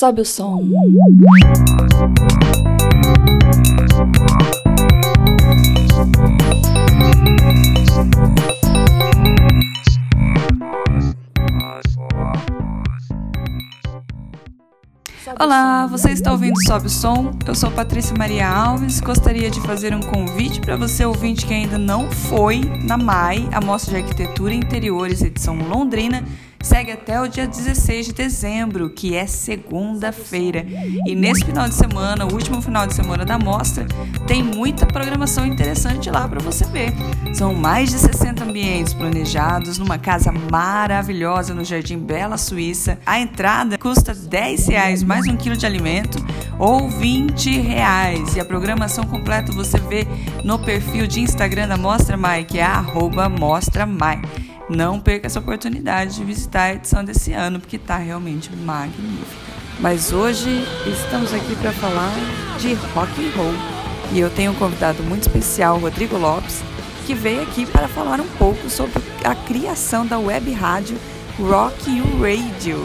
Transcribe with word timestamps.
Sobe 0.00 0.22
o 0.22 0.24
som. 0.24 0.66
Olá, 15.38 15.86
você 15.86 16.12
está 16.12 16.32
ouvindo 16.32 16.56
Sobe 16.66 16.86
o 16.86 16.88
Som? 16.88 17.32
Eu 17.46 17.54
sou 17.54 17.70
Patrícia 17.70 18.16
Maria 18.16 18.48
Alves. 18.48 19.02
Gostaria 19.02 19.50
de 19.50 19.60
fazer 19.60 19.94
um 19.94 20.00
convite 20.00 20.62
para 20.62 20.76
você 20.76 21.04
ouvinte 21.04 21.44
que 21.44 21.52
ainda 21.52 21.76
não 21.76 22.10
foi 22.10 22.62
na 22.86 22.96
MAI, 22.96 23.46
a 23.52 23.60
Mostra 23.60 23.98
de 23.98 24.02
Arquitetura 24.02 24.54
e 24.54 24.56
Interiores 24.56 25.20
edição 25.20 25.58
Londrina 25.58 26.24
segue 26.62 26.92
até 26.92 27.20
o 27.20 27.26
dia 27.26 27.46
16 27.46 28.06
de 28.06 28.12
dezembro, 28.12 28.90
que 28.90 29.14
é 29.14 29.26
segunda-feira. 29.26 30.66
E 31.06 31.14
nesse 31.14 31.44
final 31.44 31.68
de 31.68 31.74
semana, 31.74 32.26
o 32.26 32.32
último 32.32 32.60
final 32.60 32.86
de 32.86 32.94
semana 32.94 33.24
da 33.24 33.38
mostra, 33.38 33.86
tem 34.26 34.42
muita 34.42 34.86
programação 34.86 35.46
interessante 35.46 36.10
lá 36.10 36.28
para 36.28 36.40
você 36.40 36.64
ver. 36.66 36.92
São 37.32 37.54
mais 37.54 37.90
de 37.90 37.98
60 37.98 38.44
ambientes 38.44 38.92
planejados 38.92 39.78
numa 39.78 39.98
casa 39.98 40.32
maravilhosa 40.50 41.54
no 41.54 41.64
Jardim 41.64 41.98
Bela, 41.98 42.36
Suíça. 42.36 42.98
A 43.06 43.18
entrada 43.18 43.78
custa 43.78 44.14
10 44.14 44.68
reais 44.68 45.02
mais 45.02 45.26
um 45.26 45.36
quilo 45.36 45.56
de 45.56 45.64
alimento 45.66 46.18
ou 46.58 46.88
20 46.88 47.58
reais. 47.60 48.36
E 48.36 48.40
a 48.40 48.44
programação 48.44 49.04
completa 49.04 49.52
você 49.52 49.78
vê 49.78 50.06
no 50.44 50.58
perfil 50.58 51.06
de 51.06 51.20
Instagram 51.20 51.68
da 51.68 51.76
Mostra 51.76 52.16
Mai, 52.16 52.44
que 52.44 52.58
é 52.58 52.64
arroba 52.64 53.28
Mostra 53.28 53.86
Mai. 53.86 54.20
Não 54.70 55.00
perca 55.00 55.26
essa 55.26 55.40
oportunidade 55.40 56.14
de 56.14 56.22
visitar 56.22 56.62
a 56.62 56.74
edição 56.74 57.04
desse 57.04 57.32
ano, 57.32 57.58
porque 57.58 57.74
está 57.74 57.96
realmente 57.96 58.54
magnífica. 58.54 59.50
Mas 59.80 60.12
hoje 60.12 60.64
estamos 60.86 61.34
aqui 61.34 61.56
para 61.56 61.72
falar 61.72 62.14
de 62.60 62.74
rock 62.94 63.10
and 63.20 63.36
roll. 63.36 63.54
E 64.12 64.20
eu 64.20 64.30
tenho 64.30 64.52
um 64.52 64.54
convidado 64.54 65.02
muito 65.02 65.22
especial, 65.22 65.76
Rodrigo 65.76 66.16
Lopes, 66.16 66.62
que 67.04 67.14
veio 67.14 67.42
aqui 67.42 67.66
para 67.66 67.88
falar 67.88 68.20
um 68.20 68.28
pouco 68.38 68.70
sobre 68.70 69.02
a 69.24 69.34
criação 69.34 70.06
da 70.06 70.20
web 70.20 70.52
rádio 70.52 70.96
Rock 71.36 71.90
You 71.90 72.04
Radio 72.20 72.80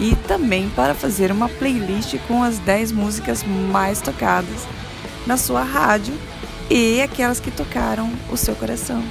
e 0.00 0.16
também 0.26 0.68
para 0.70 0.92
fazer 0.92 1.30
uma 1.30 1.48
playlist 1.48 2.16
com 2.26 2.42
as 2.42 2.58
10 2.58 2.90
músicas 2.90 3.44
mais 3.44 4.00
tocadas 4.00 4.66
na 5.24 5.36
sua 5.36 5.62
rádio 5.62 6.14
e 6.68 7.00
aquelas 7.00 7.38
que 7.38 7.52
tocaram 7.52 8.10
o 8.28 8.36
seu 8.36 8.56
coração. 8.56 9.04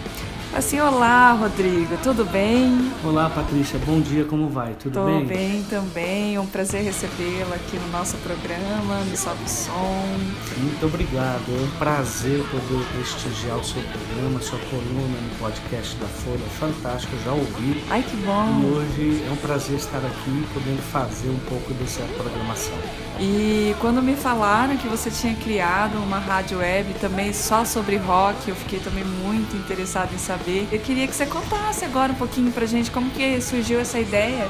Assim, 0.54 0.82
olá, 0.82 1.32
Rodrigo, 1.32 1.96
tudo 2.04 2.26
bem? 2.26 2.92
Olá, 3.06 3.30
Patrícia, 3.30 3.80
bom 3.86 4.02
dia, 4.02 4.26
como 4.26 4.50
vai? 4.50 4.74
Tudo 4.74 4.96
Tô 4.96 5.06
bem? 5.06 5.22
Tô 5.22 5.28
bem 5.28 5.64
também, 5.70 6.38
um 6.38 6.46
prazer 6.46 6.84
recebê-la 6.84 7.56
aqui 7.56 7.78
no 7.78 7.88
nosso 7.88 8.18
programa, 8.18 9.00
no 9.10 9.16
Sobe 9.16 9.50
Som. 9.50 10.18
Muito 10.58 10.86
obrigado, 10.86 11.46
é 11.48 11.64
um 11.64 11.80
prazer 11.80 12.44
poder 12.52 12.86
prestigiar 12.94 13.60
o 13.60 13.64
seu 13.64 13.82
programa, 13.82 14.42
sua 14.42 14.60
coluna 14.70 15.22
no 15.22 15.40
podcast 15.40 15.96
da 15.96 16.08
Folha, 16.08 16.46
fantástico, 16.60 17.16
já 17.24 17.32
ouvi. 17.32 17.82
Ai, 17.90 18.04
que 18.04 18.18
bom! 18.18 18.62
E 18.62 18.66
hoje 18.66 19.24
é 19.26 19.32
um 19.32 19.38
prazer 19.38 19.78
estar 19.78 20.00
aqui 20.00 20.46
podendo 20.54 20.82
fazer 20.82 21.30
um 21.30 21.40
pouco 21.48 21.74
dessa 21.76 22.04
programação. 22.18 22.78
E 23.22 23.74
quando 23.80 24.02
me 24.02 24.16
falaram 24.16 24.76
que 24.76 24.88
você 24.88 25.10
tinha 25.10 25.36
criado 25.36 25.96
uma 25.96 26.18
rádio 26.20 26.58
web 26.58 26.94
também 26.96 27.32
só 27.32 27.64
sobre 27.64 27.96
rock, 27.96 28.50
eu 28.50 28.56
fiquei 28.56 28.80
também 28.80 29.06
muito 29.06 29.56
interessada 29.56 30.14
em 30.14 30.18
saber. 30.18 30.41
Eu 30.72 30.80
queria 30.80 31.08
que 31.08 31.14
você 31.14 31.26
contasse 31.26 31.86
agora 31.86 32.12
um 32.12 32.16
pouquinho 32.16 32.52
pra 32.52 32.66
gente 32.66 32.90
como 32.90 33.12
que 33.12 33.40
surgiu 33.40 33.80
essa 33.80 34.00
ideia 34.00 34.48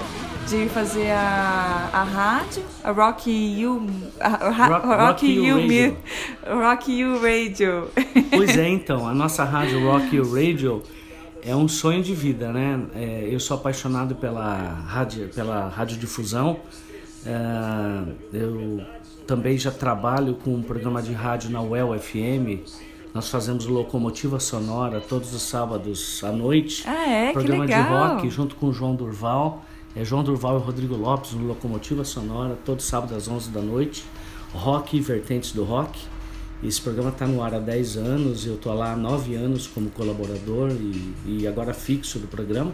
de 0.48 0.70
fazer 0.70 1.11
a, 1.11 1.89
a 1.92 2.03
rádio, 2.03 2.64
a 2.81 2.92
Rock 2.92 3.30
You, 3.30 3.88
a, 4.20 4.28
a, 4.28 4.67
Rock, 4.67 4.88
Rock 4.88 5.28
You, 5.28 5.56
Radio. 5.58 5.98
Rock 6.48 6.92
You 6.92 7.22
Radio. 7.22 7.89
Pois 8.31 8.58
é, 8.58 8.70
então, 8.70 9.06
a 9.06 9.14
nossa 9.14 9.44
rádio 9.44 9.86
Rock 9.86 10.16
You 10.16 10.33
Radio 10.33 10.82
é 11.43 11.54
um 11.54 11.67
sonho 11.67 12.02
de 12.02 12.15
vida, 12.15 12.54
né? 12.54 12.82
É, 12.95 13.27
eu 13.30 13.39
sou 13.39 13.58
apaixonado 13.58 14.15
pela 14.15 14.55
rádio, 14.88 15.27
pela 15.27 15.67
radiodifusão. 15.67 16.61
É, 17.26 18.38
eu 18.38 18.82
também 19.27 19.58
já 19.58 19.71
trabalho 19.71 20.36
com 20.36 20.55
um 20.55 20.64
programa 20.64 21.02
de 21.02 21.11
rádio 21.11 21.49
na 21.49 21.61
UEL 21.61 21.99
FM. 21.99 22.64
Nós 23.14 23.30
fazemos 23.30 23.66
locomotiva 23.66 24.39
sonora 24.39 25.02
todos 25.02 25.33
os 25.33 25.42
sábados 25.42 26.23
à 26.23 26.32
noite. 26.32 26.83
Ah, 26.88 27.10
é? 27.10 27.33
Programa 27.33 27.67
que 27.67 27.73
de 27.73 27.82
rock 27.82 28.30
junto 28.30 28.55
com 28.55 28.67
o 28.67 28.73
João 28.73 28.95
Durval. 28.95 29.66
É 29.94 30.05
João 30.05 30.23
Durval 30.23 30.58
e 30.58 30.61
Rodrigo 30.61 30.95
Lopes 30.95 31.33
no 31.33 31.45
Locomotiva 31.48 32.05
Sonora, 32.05 32.58
todo 32.64 32.82
sábado 32.82 33.14
às 33.14 33.27
11 33.27 33.50
da 33.52 33.61
noite. 33.61 34.05
Rock 34.54 34.95
e 34.95 35.02
vertentes 35.02 35.52
do 35.52 35.66
rock. 35.66 36.00
Esse 36.64 36.80
programa 36.80 37.10
está 37.10 37.27
no 37.27 37.44
ar 37.44 37.54
há 37.54 37.60
10 37.60 37.98
anos, 37.98 38.45
eu 38.45 38.55
estou 38.55 38.73
lá 38.73 38.94
há 38.94 38.95
9 38.95 39.36
anos 39.36 39.67
como 39.67 39.89
colaborador 39.89 40.71
e, 40.71 41.14
e 41.26 41.48
agora 41.48 41.73
fixo 41.73 42.17
do 42.17 42.27
programa. 42.27 42.71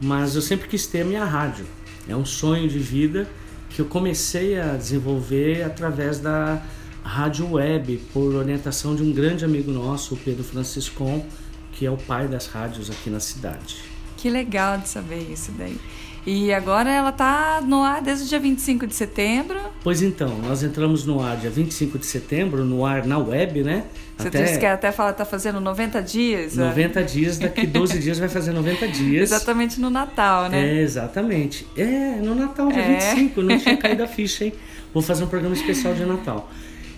Mas 0.00 0.34
eu 0.34 0.40
sempre 0.40 0.68
quis 0.68 0.86
ter 0.86 1.02
a 1.02 1.04
minha 1.04 1.24
rádio. 1.24 1.66
É 2.08 2.16
um 2.16 2.24
sonho 2.24 2.66
de 2.66 2.78
vida 2.78 3.28
que 3.68 3.82
eu 3.82 3.86
comecei 3.86 4.58
a 4.58 4.76
desenvolver 4.76 5.64
através 5.64 6.18
da 6.18 6.62
rádio 7.04 7.52
web, 7.52 8.00
por 8.12 8.34
orientação 8.34 8.96
de 8.96 9.02
um 9.02 9.12
grande 9.12 9.44
amigo 9.44 9.70
nosso, 9.70 10.14
o 10.14 10.16
Pedro 10.16 10.42
Franciscon, 10.42 11.24
que 11.72 11.84
é 11.84 11.90
o 11.90 11.96
pai 11.96 12.26
das 12.26 12.46
rádios 12.46 12.90
aqui 12.90 13.10
na 13.10 13.20
cidade. 13.20 13.76
Que 14.16 14.30
legal 14.30 14.78
de 14.78 14.88
saber 14.88 15.30
isso 15.30 15.52
daí. 15.52 15.78
E 16.26 16.54
agora 16.54 16.90
ela 16.90 17.10
está 17.10 17.60
no 17.62 17.82
ar 17.82 18.00
desde 18.00 18.24
o 18.24 18.28
dia 18.28 18.40
25 18.40 18.86
de 18.86 18.94
setembro. 18.94 19.60
Pois 19.82 20.00
então, 20.00 20.38
nós 20.38 20.62
entramos 20.62 21.04
no 21.04 21.22
ar 21.22 21.36
dia 21.36 21.50
25 21.50 21.98
de 21.98 22.06
setembro, 22.06 22.64
no 22.64 22.86
ar 22.86 23.04
na 23.06 23.18
web, 23.18 23.62
né? 23.62 23.84
Você 24.16 24.28
até... 24.28 24.42
disse 24.42 24.58
que 24.58 24.64
até 24.64 24.90
fala 24.90 25.10
está 25.10 25.26
fazendo 25.26 25.60
90 25.60 26.00
dias. 26.00 26.56
90 26.56 27.00
né? 27.00 27.06
dias, 27.06 27.38
daqui 27.38 27.66
12 27.66 27.98
dias 27.98 28.18
vai 28.18 28.30
fazer 28.30 28.52
90 28.52 28.88
dias. 28.88 29.30
Exatamente 29.32 29.78
no 29.78 29.90
Natal, 29.90 30.48
né? 30.48 30.78
É, 30.78 30.80
exatamente. 30.80 31.66
É, 31.76 32.16
no 32.22 32.34
Natal, 32.34 32.68
dia 32.68 32.80
é. 32.82 33.14
25, 33.14 33.42
não 33.42 33.58
tinha 33.58 33.76
caído 33.76 34.02
a 34.02 34.06
ficha, 34.06 34.46
hein? 34.46 34.54
Vou 34.94 35.02
fazer 35.02 35.24
um 35.24 35.26
programa 35.26 35.54
especial 35.54 35.92
de 35.92 36.06
Natal. 36.06 36.48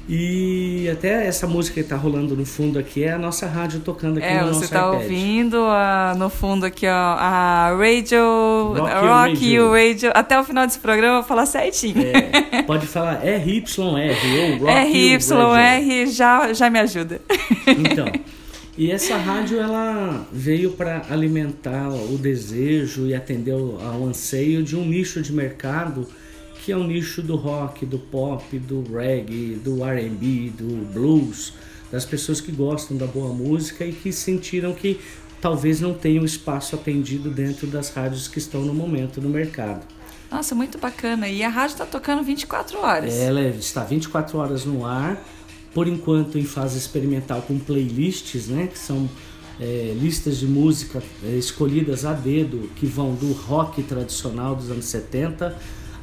E 0.09 0.89
até 0.89 1.27
essa 1.27 1.49
música 1.49 1.83
que 1.83 1.89
tá 1.89 1.97
rolando 1.97 2.37
no 2.37 2.47
fundo 2.47 2.79
aqui 2.79 3.03
é 3.03 3.13
a 3.13 3.19
nossa 3.19 3.47
rádio 3.47 3.81
tocando 3.81 4.19
aqui 4.19 4.27
é, 4.27 4.41
no 4.41 4.49
nosso 4.49 4.61
você 4.61 4.69
tá 4.69 4.89
iPad. 4.89 5.03
ouvindo 5.03 5.57
a, 5.65 6.15
no 6.17 6.31
fundo 6.31 6.65
aqui, 6.65 6.87
ó, 6.87 6.91
a 6.93 7.71
Radio, 7.77 8.75
Rock, 8.75 8.95
Rock 9.07 9.53
You 9.53 9.73
Radio. 9.73 9.89
Radio. 9.89 10.13
Até 10.15 10.39
o 10.39 10.45
final 10.45 10.65
desse 10.65 10.79
programa 10.79 11.15
eu 11.15 11.21
vou 11.21 11.29
falar 11.29 11.45
certinho. 11.45 11.97
É, 11.99 12.63
pode 12.63 12.87
falar 12.87 13.21
RYR 13.25 13.65
ou 13.81 13.97
Rock 14.59 14.91
RYR 14.93 16.07
já, 16.07 16.53
já 16.53 16.71
me 16.71 16.79
ajuda. 16.79 17.21
Então, 17.67 18.07
e 18.79 18.93
essa 18.93 19.17
rádio 19.17 19.59
ela 19.59 20.25
veio 20.31 20.71
para 20.71 21.03
alimentar 21.11 21.89
o 21.89 22.17
desejo 22.17 23.07
e 23.07 23.15
atender 23.15 23.53
ao 23.53 24.05
anseio 24.05 24.63
de 24.63 24.77
um 24.77 24.85
nicho 24.85 25.21
de 25.21 25.33
mercado 25.33 26.07
que 26.65 26.73
é 26.73 26.77
o 26.77 26.85
nicho 26.85 27.23
do 27.23 27.37
rock, 27.37 27.85
do 27.87 27.99
pop, 27.99 28.59
do 28.59 28.83
reggae, 28.93 29.55
do 29.55 29.85
R&B, 29.85 30.51
do 30.51 30.93
blues, 30.93 31.53
das 31.91 32.05
pessoas 32.05 32.41
que 32.41 32.53
gostam 32.53 32.97
da 32.97 33.07
boa 33.07 33.33
música 33.33 33.85
e 33.85 33.93
que 33.93 34.13
sentiram 34.13 34.73
que 34.73 35.01
talvez 35.41 35.81
não 35.81 35.95
tenham 35.95 36.25
espaço 36.25 36.75
atendido 36.75 37.31
dentro 37.31 37.67
das 37.67 37.91
rádios 37.91 38.29
que 38.29 38.39
estão 38.39 38.63
no 38.63 38.75
momento 38.75 39.21
no 39.21 39.29
mercado. 39.29 39.87
Nossa, 40.31 40.55
muito 40.55 40.79
bacana. 40.79 41.29
E 41.29 41.43
a 41.43 41.49
rádio 41.49 41.75
está 41.75 41.87
tocando 41.87 42.23
24 42.23 42.79
horas. 42.79 43.15
Ela 43.15 43.43
está 43.43 43.85
24 43.85 44.39
horas 44.39 44.65
no 44.65 44.85
ar, 44.85 45.23
por 45.73 45.87
enquanto 45.87 46.39
em 46.39 46.45
fase 46.45 46.79
experimental 46.79 47.43
com 47.43 47.59
playlists, 47.59 48.49
né, 48.49 48.67
que 48.67 48.79
são 48.79 49.09
é, 49.61 49.95
listas 49.99 50.39
de 50.39 50.47
música 50.47 51.03
é, 51.25 51.37
escolhidas 51.37 52.05
a 52.05 52.13
dedo 52.13 52.71
que 52.77 52.87
vão 52.87 53.15
do 53.15 53.33
rock 53.33 53.83
tradicional 53.83 54.55
dos 54.55 54.71
anos 54.71 54.87
70 54.87 55.57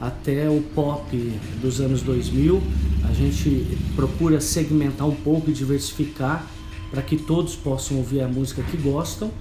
até 0.07 0.49
o 0.49 0.61
pop 0.75 1.17
dos 1.61 1.79
anos 1.79 2.01
2000. 2.01 2.61
A 3.09 3.13
gente 3.13 3.77
procura 3.95 4.41
segmentar 4.41 5.07
um 5.07 5.15
pouco 5.15 5.49
e 5.49 5.53
diversificar 5.53 6.45
para 6.91 7.01
que 7.01 7.15
todos 7.17 7.55
possam 7.55 7.97
ouvir 7.97 8.21
a 8.21 8.27
música 8.27 8.61
que 8.63 8.75
gostam. 8.75 9.31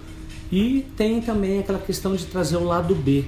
E 0.51 0.87
tem 0.97 1.21
também 1.21 1.59
aquela 1.59 1.79
questão 1.79 2.15
de 2.15 2.27
trazer 2.27 2.57
o 2.57 2.65
lado 2.65 2.95
B. 2.95 3.25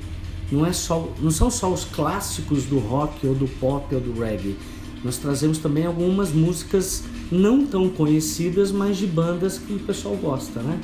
Não, 0.52 0.64
é 0.64 0.72
só, 0.72 1.08
não 1.20 1.30
são 1.30 1.50
só 1.50 1.72
os 1.72 1.84
clássicos 1.84 2.64
do 2.64 2.78
rock 2.78 3.26
ou 3.26 3.34
do 3.34 3.48
pop 3.48 3.92
ou 3.94 4.00
do 4.00 4.12
reggae. 4.20 4.56
Nós 5.02 5.18
trazemos 5.18 5.58
também 5.58 5.86
algumas 5.86 6.32
músicas 6.32 7.02
não 7.32 7.66
tão 7.66 7.88
conhecidas, 7.88 8.70
mas 8.70 8.96
de 8.96 9.06
bandas 9.06 9.58
que 9.58 9.72
o 9.72 9.78
pessoal 9.80 10.14
gosta, 10.16 10.60
né? 10.60 10.80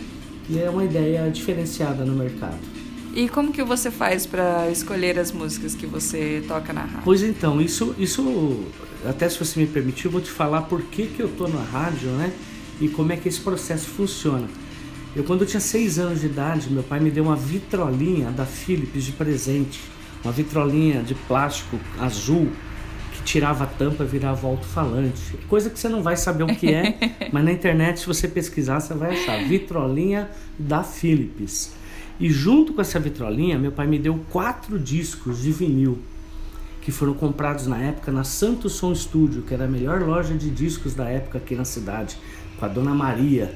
E 0.48 0.58
é 0.58 0.68
uma 0.68 0.84
ideia 0.84 1.30
diferenciada 1.30 2.04
no 2.04 2.14
mercado. 2.14 2.79
E 3.14 3.28
como 3.28 3.52
que 3.52 3.62
você 3.62 3.90
faz 3.90 4.24
para 4.24 4.70
escolher 4.70 5.18
as 5.18 5.32
músicas 5.32 5.74
que 5.74 5.86
você 5.86 6.44
toca 6.46 6.72
na 6.72 6.82
rádio? 6.82 7.02
Pois 7.04 7.22
então, 7.22 7.60
isso, 7.60 7.94
isso 7.98 8.64
até 9.08 9.28
se 9.28 9.38
você 9.38 9.58
me 9.58 9.66
permitir, 9.66 10.06
eu 10.06 10.10
vou 10.10 10.20
te 10.20 10.30
falar 10.30 10.62
por 10.62 10.82
que, 10.82 11.06
que 11.06 11.20
eu 11.20 11.28
tô 11.28 11.48
na 11.48 11.62
rádio, 11.62 12.08
né? 12.10 12.32
E 12.80 12.88
como 12.88 13.12
é 13.12 13.16
que 13.16 13.28
esse 13.28 13.40
processo 13.40 13.86
funciona. 13.86 14.48
Eu 15.14 15.24
quando 15.24 15.42
eu 15.42 15.46
tinha 15.46 15.60
seis 15.60 15.98
anos 15.98 16.20
de 16.20 16.26
idade, 16.26 16.70
meu 16.70 16.84
pai 16.84 17.00
me 17.00 17.10
deu 17.10 17.24
uma 17.24 17.36
vitrolinha 17.36 18.30
da 18.30 18.46
Philips 18.46 19.04
de 19.04 19.12
presente, 19.12 19.80
uma 20.22 20.32
vitrolinha 20.32 21.02
de 21.02 21.14
plástico 21.14 21.80
azul 21.98 22.48
que 23.12 23.22
tirava 23.22 23.64
a 23.64 23.66
tampa 23.66 24.04
e 24.04 24.06
virava 24.06 24.46
alto-falante. 24.46 25.36
Coisa 25.48 25.68
que 25.68 25.78
você 25.78 25.88
não 25.88 26.02
vai 26.02 26.16
saber 26.16 26.44
o 26.44 26.46
que 26.46 26.72
é, 26.72 26.96
mas 27.32 27.44
na 27.44 27.52
internet, 27.52 28.00
se 28.00 28.06
você 28.06 28.28
pesquisar, 28.28 28.78
você 28.78 28.94
vai 28.94 29.14
achar. 29.14 29.42
Vitrolinha 29.48 30.30
da 30.56 30.84
Philips. 30.84 31.79
E 32.20 32.28
junto 32.28 32.74
com 32.74 32.82
essa 32.82 33.00
vitrolinha, 33.00 33.58
meu 33.58 33.72
pai 33.72 33.86
me 33.86 33.98
deu 33.98 34.20
quatro 34.30 34.78
discos 34.78 35.40
de 35.40 35.50
vinil 35.50 35.98
que 36.82 36.92
foram 36.92 37.14
comprados 37.14 37.66
na 37.66 37.78
época 37.78 38.12
na 38.12 38.24
Santo 38.24 38.68
Som 38.68 38.94
Studio, 38.94 39.42
que 39.42 39.54
era 39.54 39.64
a 39.64 39.68
melhor 39.68 40.02
loja 40.02 40.34
de 40.34 40.50
discos 40.50 40.94
da 40.94 41.08
época 41.08 41.38
aqui 41.38 41.54
na 41.54 41.64
cidade, 41.64 42.18
com 42.58 42.64
a 42.64 42.68
Dona 42.68 42.94
Maria. 42.94 43.54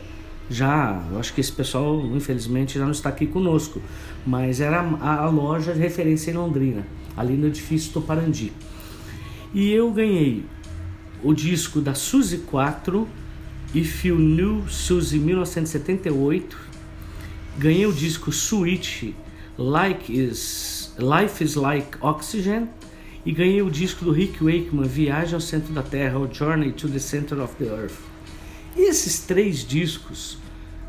Já, 0.48 1.02
eu 1.10 1.18
acho 1.18 1.32
que 1.32 1.40
esse 1.40 1.52
pessoal, 1.52 2.00
infelizmente, 2.14 2.78
já 2.78 2.84
não 2.84 2.92
está 2.92 3.08
aqui 3.08 3.26
conosco, 3.26 3.80
mas 4.26 4.60
era 4.60 4.80
a, 4.80 5.24
a 5.24 5.28
loja 5.28 5.72
de 5.72 5.80
referência 5.80 6.30
em 6.30 6.34
Londrina, 6.34 6.86
ali 7.16 7.34
no 7.34 7.46
edifício 7.46 7.92
Toparandi. 7.92 8.52
E 9.54 9.70
eu 9.70 9.90
ganhei 9.90 10.44
o 11.22 11.32
disco 11.32 11.80
da 11.80 11.94
Suzy 11.94 12.38
4, 12.38 13.08
If 13.74 14.04
You 14.04 14.16
Knew 14.16 14.68
Suzy 14.68 15.18
1978, 15.18 16.56
ganhei 17.58 17.86
o 17.86 17.92
disco 17.92 18.32
Switch 18.32 19.12
Like 19.56 20.12
is, 20.12 20.92
Life 20.98 21.42
is 21.42 21.54
Like 21.54 21.96
Oxygen 22.00 22.68
e 23.24 23.32
ganhei 23.32 23.62
o 23.62 23.70
disco 23.70 24.04
do 24.04 24.10
Rick 24.10 24.42
Wakeman, 24.42 24.86
Viagem 24.86 25.34
ao 25.34 25.40
Centro 25.40 25.72
da 25.72 25.82
Terra, 25.82 26.18
ou 26.18 26.32
Journey 26.32 26.72
to 26.72 26.88
the 26.88 26.98
Center 26.98 27.40
of 27.40 27.54
the 27.56 27.64
Earth. 27.64 27.96
E 28.76 28.82
esses 28.82 29.20
três 29.20 29.66
discos, 29.66 30.36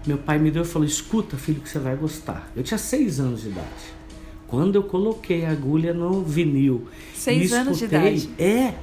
meu 0.06 0.18
pai 0.18 0.40
me 0.40 0.52
deu 0.52 0.64
e 0.64 0.66
falou: 0.66 0.86
Escuta, 0.86 1.38
filho, 1.38 1.62
que 1.62 1.70
você 1.70 1.80
vai 1.80 1.96
gostar. 1.96 2.52
Eu 2.56 2.64
tinha 2.64 2.78
seis 2.78 3.20
anos 3.20 3.42
de 3.42 3.50
idade. 3.50 3.96
Quando 4.48 4.76
eu 4.76 4.84
coloquei 4.84 5.46
a 5.46 5.52
agulha 5.52 5.94
no 5.94 6.24
vinil. 6.24 6.88
Seis 7.14 7.52
escutei, 7.52 7.62
anos 7.62 7.78
de 7.78 7.86
idade? 7.86 8.30
É. 8.38 8.74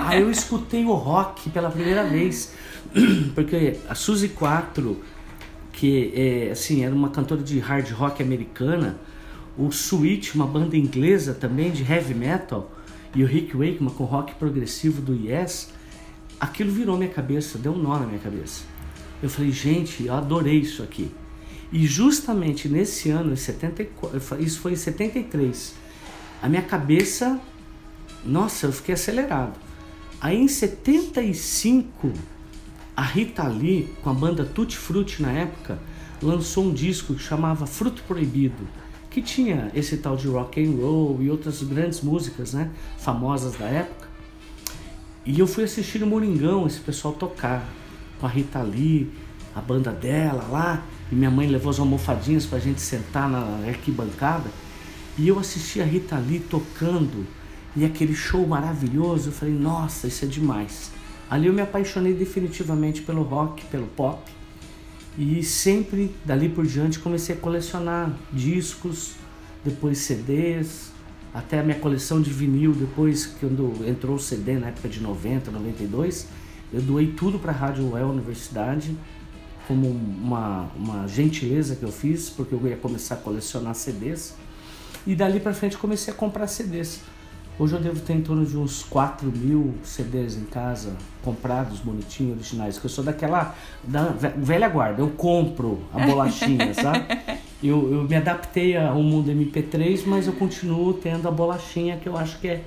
aí 0.00 0.20
eu 0.20 0.30
escutei 0.30 0.84
o 0.84 0.92
rock 0.92 1.50
pela 1.50 1.70
primeira 1.70 2.04
vez. 2.04 2.52
Porque 3.34 3.76
a 3.88 3.94
Suzy 3.94 4.28
4, 4.28 4.96
que 5.76 6.10
é, 6.14 6.50
assim, 6.52 6.82
era 6.82 6.94
uma 6.94 7.10
cantora 7.10 7.42
de 7.42 7.58
hard 7.58 7.90
rock 7.90 8.22
americana, 8.22 8.98
o 9.58 9.68
Sweet, 9.68 10.34
uma 10.34 10.46
banda 10.46 10.74
inglesa 10.74 11.34
também 11.34 11.70
de 11.70 11.82
heavy 11.82 12.14
metal, 12.14 12.74
e 13.14 13.22
o 13.22 13.26
Rick 13.26 13.54
Wakeman 13.54 13.90
com 13.90 14.04
rock 14.04 14.34
progressivo 14.36 15.02
do 15.02 15.14
Yes, 15.14 15.68
aquilo 16.40 16.72
virou 16.72 16.96
minha 16.96 17.10
cabeça, 17.10 17.58
deu 17.58 17.72
um 17.72 17.78
nó 17.78 17.98
na 17.98 18.06
minha 18.06 18.18
cabeça. 18.18 18.62
Eu 19.22 19.28
falei, 19.28 19.52
gente, 19.52 20.06
eu 20.06 20.14
adorei 20.14 20.58
isso 20.60 20.82
aqui. 20.82 21.10
E 21.70 21.86
justamente 21.86 22.70
nesse 22.70 23.10
ano, 23.10 23.34
em 23.34 23.36
74, 23.36 24.42
isso 24.42 24.60
foi 24.60 24.72
em 24.72 24.76
73, 24.76 25.74
a 26.42 26.48
minha 26.48 26.62
cabeça, 26.62 27.38
nossa, 28.24 28.66
eu 28.66 28.72
fiquei 28.72 28.94
acelerado. 28.94 29.58
Aí 30.22 30.38
em 30.38 30.48
75, 30.48 32.12
a 32.96 33.02
Rita 33.02 33.46
Lee, 33.46 33.94
com 34.02 34.10
a 34.10 34.14
banda 34.14 34.44
Tutti 34.44 34.76
Frutti 34.76 35.22
na 35.22 35.30
época, 35.30 35.78
lançou 36.22 36.64
um 36.64 36.72
disco 36.72 37.14
que 37.14 37.22
chamava 37.22 37.66
Fruto 37.66 38.02
Proibido 38.04 38.66
que 39.16 39.22
tinha 39.22 39.70
esse 39.74 39.96
tal 39.96 40.14
de 40.14 40.28
rock 40.28 40.62
and 40.62 40.72
roll 40.72 41.22
e 41.22 41.30
outras 41.30 41.62
grandes 41.62 42.02
músicas, 42.02 42.52
né, 42.52 42.70
famosas 42.98 43.56
da 43.56 43.64
época. 43.64 44.06
E 45.24 45.40
eu 45.40 45.46
fui 45.46 45.64
assistir 45.64 46.00
no 46.00 46.06
Moringão 46.06 46.66
esse 46.66 46.78
pessoal 46.80 47.14
tocar 47.14 47.66
com 48.20 48.26
a 48.26 48.28
Rita 48.28 48.60
Lee, 48.60 49.10
a 49.54 49.60
banda 49.62 49.90
dela 49.90 50.46
lá, 50.50 50.84
e 51.10 51.14
minha 51.14 51.30
mãe 51.30 51.46
levou 51.48 51.70
as 51.70 51.78
almofadinhas 51.78 52.44
pra 52.44 52.58
gente 52.58 52.78
sentar 52.78 53.26
na 53.26 53.66
arquibancada. 53.66 54.50
E 55.16 55.26
eu 55.26 55.38
assisti 55.38 55.80
a 55.80 55.84
Rita 55.86 56.18
Lee 56.18 56.40
tocando 56.40 57.26
e 57.74 57.86
aquele 57.86 58.14
show 58.14 58.46
maravilhoso. 58.46 59.30
Eu 59.30 59.32
falei, 59.32 59.54
nossa, 59.54 60.08
isso 60.08 60.26
é 60.26 60.28
demais. 60.28 60.90
Ali 61.28 61.48
eu 61.48 61.52
me 61.52 61.60
apaixonei 61.60 62.14
definitivamente 62.14 63.02
pelo 63.02 63.22
rock, 63.22 63.64
pelo 63.66 63.86
pop. 63.88 64.20
E 65.18 65.42
sempre 65.42 66.14
dali 66.24 66.48
por 66.48 66.66
diante 66.66 66.98
comecei 66.98 67.34
a 67.34 67.38
colecionar 67.38 68.14
discos, 68.32 69.14
depois 69.64 69.98
CDs, 69.98 70.92
até 71.32 71.60
a 71.60 71.62
minha 71.62 71.78
coleção 71.78 72.20
de 72.20 72.30
vinil, 72.30 72.72
depois 72.72 73.26
que 73.26 73.40
quando 73.40 73.86
entrou 73.86 74.16
o 74.16 74.18
CD 74.18 74.58
na 74.58 74.68
época 74.68 74.88
de 74.88 75.00
90, 75.00 75.50
92, 75.50 76.28
eu 76.72 76.80
doei 76.82 77.08
tudo 77.08 77.38
para 77.38 77.52
a 77.52 77.54
Rádio 77.54 77.92
UEL 77.92 78.08
Universidade 78.08 78.96
como 79.66 79.88
uma, 79.88 80.70
uma 80.76 81.08
gentileza 81.08 81.74
que 81.74 81.82
eu 81.82 81.90
fiz, 81.90 82.30
porque 82.30 82.54
eu 82.54 82.66
ia 82.66 82.76
começar 82.76 83.16
a 83.16 83.18
colecionar 83.18 83.74
CDs. 83.74 84.34
E 85.06 85.14
dali 85.14 85.40
para 85.40 85.52
frente 85.52 85.76
comecei 85.76 86.12
a 86.12 86.16
comprar 86.16 86.46
CDs. 86.46 87.00
Hoje 87.58 87.74
eu 87.74 87.80
devo 87.80 87.98
ter 88.00 88.12
em 88.12 88.20
torno 88.20 88.44
de 88.44 88.54
uns 88.54 88.82
4 88.82 89.32
mil 89.32 89.74
CDs 89.82 90.36
em 90.36 90.44
casa, 90.44 90.94
comprados, 91.22 91.80
bonitinhos, 91.80 92.36
originais. 92.36 92.78
Que 92.78 92.84
eu 92.84 92.90
sou 92.90 93.02
daquela 93.02 93.54
da 93.82 94.08
velha 94.36 94.68
guarda, 94.68 95.00
eu 95.00 95.08
compro 95.08 95.80
a 95.94 96.04
bolachinha, 96.04 96.72
sabe? 96.76 97.06
Eu, 97.62 97.90
eu 97.90 98.02
me 98.02 98.14
adaptei 98.14 98.76
ao 98.76 99.02
mundo 99.02 99.30
MP3, 99.30 100.02
mas 100.04 100.26
eu 100.26 100.34
continuo 100.34 100.92
tendo 100.92 101.26
a 101.26 101.30
bolachinha 101.30 101.96
que 101.96 102.06
eu 102.06 102.14
acho 102.18 102.38
que 102.40 102.48
é, 102.48 102.62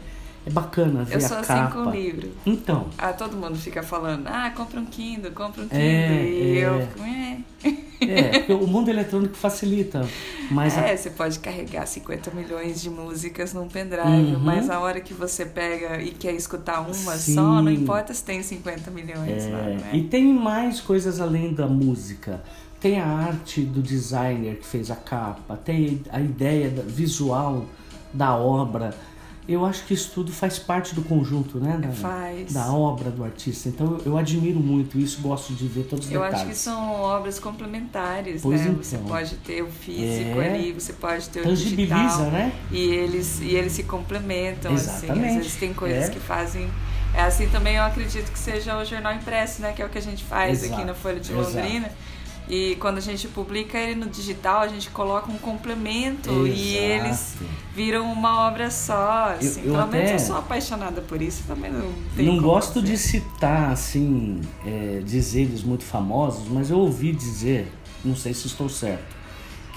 é 0.45 0.50
bacana 0.50 1.03
ver 1.03 1.15
Eu 1.15 1.21
sou 1.21 1.38
a 1.38 1.39
assim 1.41 1.47
capa. 1.53 1.71
com 1.74 1.89
o 1.89 1.91
livro. 1.91 2.30
Então. 2.45 2.88
Ah, 2.97 3.13
todo 3.13 3.36
mundo 3.38 3.56
fica 3.57 3.83
falando, 3.83 4.27
ah, 4.27 4.51
compra 4.56 4.80
um 4.80 4.86
Kindle, 4.86 5.31
compra 5.31 5.63
um 5.63 5.68
Kindle. 5.68 5.80
É, 5.86 6.24
e 6.30 6.57
é. 6.59 6.65
eu 6.65 6.88
fico, 6.88 7.03
é. 7.03 7.39
É, 8.01 8.39
porque 8.39 8.53
o 8.53 8.65
mundo 8.65 8.89
eletrônico 8.89 9.36
facilita. 9.36 10.07
Mas 10.50 10.77
a- 10.77 10.88
É, 10.88 10.95
você 10.95 11.09
pode 11.09 11.38
carregar 11.39 11.86
50 11.86 12.31
milhões 12.31 12.81
de 12.81 12.89
músicas 12.89 13.53
num 13.53 13.68
pendrive, 13.68 14.06
Uhum. 14.36 14.39
mas 14.39 14.69
a 14.69 14.80
hora 14.80 15.01
que 15.01 15.13
você 15.13 15.45
pega 15.45 16.01
e 16.01 16.12
quer 16.12 16.31
escutar 16.33 16.80
uma 16.80 17.18
Sim. 17.18 17.36
só, 17.36 17.62
não 17.62 17.69
importa 17.71 18.13
se 18.13 18.24
tem 18.24 18.41
50 18.41 18.89
milhões 18.89 19.45
lá, 19.51 19.59
É, 19.59 19.75
né? 19.75 19.89
E 19.94 20.03
tem 20.03 20.33
mais 20.33 20.80
coisas 20.80 21.19
além 21.19 21.53
da 21.53 21.68
música. 21.68 22.41
Tem 22.80 23.01
a 23.01 23.06
arte 23.06 23.62
do 23.62 23.81
designer 23.81 24.56
que 24.56 24.65
fez 24.65 24.89
a 24.89 24.95
capa, 24.95 25.57
tem 25.57 26.01
a 26.09 26.21
ideia 26.21 26.69
visual 26.88 27.65
da 28.13 28.33
obra. 28.36 28.94
Eu 29.51 29.66
acho 29.66 29.84
que 29.86 29.94
isso 29.96 30.12
tudo 30.13 30.31
faz 30.31 30.60
parte 30.60 30.94
do 30.94 31.01
conjunto, 31.01 31.57
né? 31.60 31.78
Da, 31.81 31.90
Faz. 31.90 32.54
da 32.54 32.72
obra 32.72 33.10
do 33.10 33.24
artista. 33.24 33.68
Então 33.68 33.98
eu, 33.98 34.13
eu 34.13 34.18
admiro 34.18 34.60
muito 34.60 35.00
isso, 35.00 35.22
gosto 35.22 35.54
de 35.54 35.68
ver 35.68 35.86
todos 35.86 36.06
os 36.06 36.12
Eu 36.12 36.19
detalhes. 36.22 36.42
acho 36.42 36.50
que 36.51 36.56
são 36.57 36.92
obras 37.01 37.40
complementares, 37.40 38.42
Pois 38.42 38.62
né? 38.62 38.68
então. 38.69 38.84
Você 38.84 38.98
pode 39.00 39.36
ter 39.38 39.63
o 39.63 39.68
físico 39.68 40.40
É. 40.40 40.54
ali, 40.54 40.72
você 40.72 40.94
pode 40.94 41.28
ter 41.30 41.40
o 41.40 41.44
Tangibiliza, 41.44 41.96
digital. 41.96 42.31
né? 42.31 42.54
E 42.72 42.80
eles, 42.80 43.40
e 43.42 43.56
eles 43.56 43.74
se 43.74 43.84
complementam, 43.84 44.74
assim. 44.74 45.06
Exatamente. 45.07 45.28
Às 45.30 45.36
vezes 45.38 45.56
tem 45.56 45.74
coisas 45.74 46.06
É. 46.06 46.10
que 46.10 46.19
fazem. 46.19 46.69
É 47.13 47.22
assim 47.24 47.50
também 47.50 47.75
eu 47.75 47.84
acredito 47.84 48.32
que 48.32 48.38
seja 48.38 48.77
o 48.77 48.86
jornal 48.86 49.13
impresso, 49.15 49.63
né? 49.63 49.74
Que 49.74 49.82
é 49.82 49.86
o 49.86 49.89
que 49.89 49.98
a 49.98 50.01
gente 50.01 50.24
faz 50.24 50.60
aqui 50.60 50.68
Exato, 50.74 50.86
na 50.86 50.94
Folha 50.94 51.20
de 51.20 51.32
exato. 51.32 51.58
E 52.50 52.75
quando 52.79 52.98
a 52.98 53.01
gente 53.01 53.27
publica 53.27 53.77
ele 53.77 53.94
no 53.94 54.08
digital, 54.08 54.62
a 54.62 54.68
gente 54.68 54.89
coloca 54.89 55.32
um 55.32 55.38
complemento 55.38 56.48
e 56.48 56.75
Exato. 56.77 57.06
eles 57.06 57.36
viram 57.75 58.12
uma 58.12 58.48
obra 58.48 58.72
só. 58.72 59.36
Assim. 59.38 59.62
Eu- 59.62 59.68
eu 59.68 59.74
Pelo 59.75 59.88
menos 59.88 60.06
até- 60.10 60.15
eu 60.15 60.20
sou 60.20 60.36
apaixonada 60.38 61.00
por 61.01 61.22
isso, 61.22 61.44
também 61.48 61.72
não 61.72 61.91
tem 62.15 62.25
Não 62.25 62.39
gosto 62.41 62.82
de 62.82 62.98
citar, 62.98 63.72
assim, 63.72 64.41
é, 64.65 65.01
dizeres 65.06 65.62
muito 65.63 65.84
famosos, 65.84 66.48
mas 66.50 66.72
eu 66.72 66.79
ouvi 66.79 67.12
dizer, 67.12 67.72
não 68.03 68.15
sei 68.15 68.34
se 68.34 68.48
estou 68.48 68.68
certo, 68.68 69.15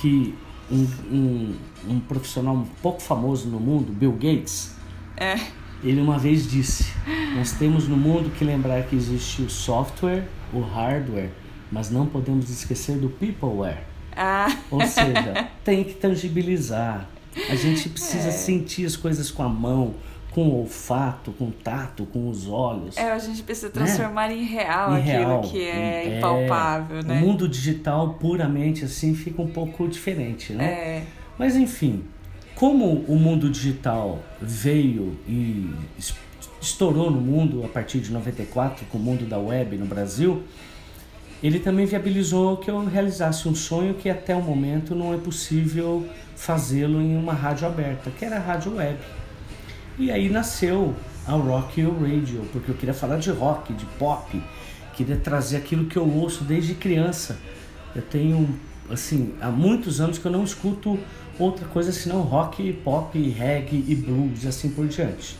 que 0.00 0.34
um, 0.70 0.86
um, 1.12 1.54
um 1.90 2.00
profissional 2.00 2.54
um 2.54 2.64
pouco 2.80 3.02
famoso 3.02 3.48
no 3.48 3.60
mundo, 3.60 3.92
Bill 3.92 4.12
Gates, 4.12 4.74
É. 5.18 5.38
ele 5.84 6.00
uma 6.00 6.18
vez 6.18 6.50
disse: 6.50 6.86
Nós 7.36 7.52
temos 7.52 7.86
no 7.86 7.96
mundo 7.98 8.30
que 8.30 8.42
lembrar 8.44 8.82
que 8.84 8.96
existe 8.96 9.42
o 9.42 9.50
software, 9.50 10.26
o 10.54 10.60
hardware, 10.60 11.30
mas 11.72 11.90
não 11.90 12.06
podemos 12.06 12.48
esquecer 12.50 12.96
do 12.98 13.08
peopleware. 13.08 13.78
Ah, 14.14 14.54
Ou 14.70 14.82
seja, 14.86 15.48
tem 15.64 15.82
que 15.82 15.94
tangibilizar. 15.94 17.08
A 17.48 17.54
gente 17.56 17.88
precisa 17.88 18.28
É. 18.28 18.32
sentir 18.32 18.84
as 18.84 18.94
coisas 18.94 19.30
com 19.30 19.42
a 19.42 19.48
mão, 19.48 19.94
com 20.32 20.48
o 20.48 20.60
olfato, 20.60 21.32
com 21.32 21.46
o 21.46 21.50
tato, 21.50 22.04
com 22.06 22.28
os 22.28 22.46
olhos. 22.46 22.96
é, 22.98 23.10
a 23.10 23.18
gente 23.18 23.42
precisa 23.42 23.70
transformar 23.70 24.30
em 24.30 24.44
real 24.44 24.92
Em 24.92 25.00
aquilo 25.00 25.16
real. 25.16 25.40
que 25.42 25.62
é, 25.62 26.04
É, 26.14 26.18
impalpável, 26.18 27.02
né? 27.02 27.18
O 27.22 27.26
mundo 27.26 27.48
digital 27.48 28.14
puramente 28.14 28.84
assim 28.84 29.14
fica 29.14 29.40
um 29.40 29.48
pouco 29.48 29.88
diferente, 29.88 30.52
né? 30.52 30.64
É, 30.64 31.02
Mas 31.38 31.56
enfim, 31.56 32.04
como 32.54 32.84
o 33.08 33.16
mundo 33.16 33.48
digital 33.50 34.22
veio 34.40 35.16
e 35.26 35.70
es- 35.98 36.14
estourou 36.60 37.10
no 37.10 37.20
mundo 37.20 37.64
a 37.64 37.68
partir 37.68 37.98
de 38.00 38.12
94 38.12 38.84
com 38.86 38.98
o 38.98 39.00
mundo 39.00 39.26
da 39.26 39.38
web 39.38 39.76
no 39.78 39.86
Brasil, 39.86 40.42
ele 41.42 41.58
também 41.58 41.86
viabilizou 41.86 42.56
que 42.56 42.70
eu 42.70 42.84
realizasse 42.84 43.48
um 43.48 43.54
sonho 43.54 43.94
que 43.94 44.08
até 44.08 44.34
o 44.34 44.42
momento 44.42 44.94
não 44.94 45.12
é 45.12 45.16
possível 45.16 46.06
fazê-lo 46.36 47.00
em 47.00 47.16
uma 47.16 47.32
rádio 47.32 47.66
aberta, 47.66 48.10
que 48.10 48.24
era 48.24 48.36
a 48.36 48.40
rádio 48.40 48.76
web. 48.76 48.98
E 49.98 50.10
aí 50.10 50.28
nasceu 50.28 50.94
a 51.26 51.32
Rock 51.32 51.80
You 51.80 51.96
Radio, 52.00 52.42
porque 52.52 52.70
eu 52.70 52.74
queria 52.74 52.94
falar 52.94 53.18
de 53.18 53.30
rock, 53.30 53.72
de 53.72 53.84
pop, 53.98 54.42
queria 54.94 55.16
trazer 55.16 55.56
aquilo 55.56 55.86
que 55.86 55.96
eu 55.96 56.08
ouço 56.08 56.44
desde 56.44 56.74
criança. 56.74 57.38
Eu 57.94 58.02
tenho, 58.02 58.48
assim, 58.90 59.34
há 59.40 59.50
muitos 59.50 60.00
anos 60.00 60.18
que 60.18 60.26
eu 60.26 60.32
não 60.32 60.44
escuto 60.44 60.98
outra 61.38 61.66
coisa 61.66 61.92
senão 61.92 62.20
rock, 62.22 62.72
pop, 62.84 63.18
reggae 63.18 63.84
e 63.88 63.94
blues 63.94 64.44
e 64.44 64.48
assim 64.48 64.70
por 64.70 64.86
diante. 64.86 65.36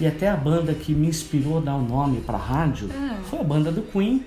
E 0.00 0.06
até 0.06 0.28
a 0.28 0.36
banda 0.36 0.72
que 0.74 0.94
me 0.94 1.06
inspirou 1.06 1.58
a 1.58 1.60
dar 1.60 1.74
o 1.74 1.78
um 1.78 1.86
nome 1.86 2.20
para 2.20 2.38
rádio 2.38 2.88
ah. 2.92 3.18
foi 3.28 3.40
a 3.40 3.44
banda 3.44 3.70
do 3.70 3.82
Queen, 3.82 4.24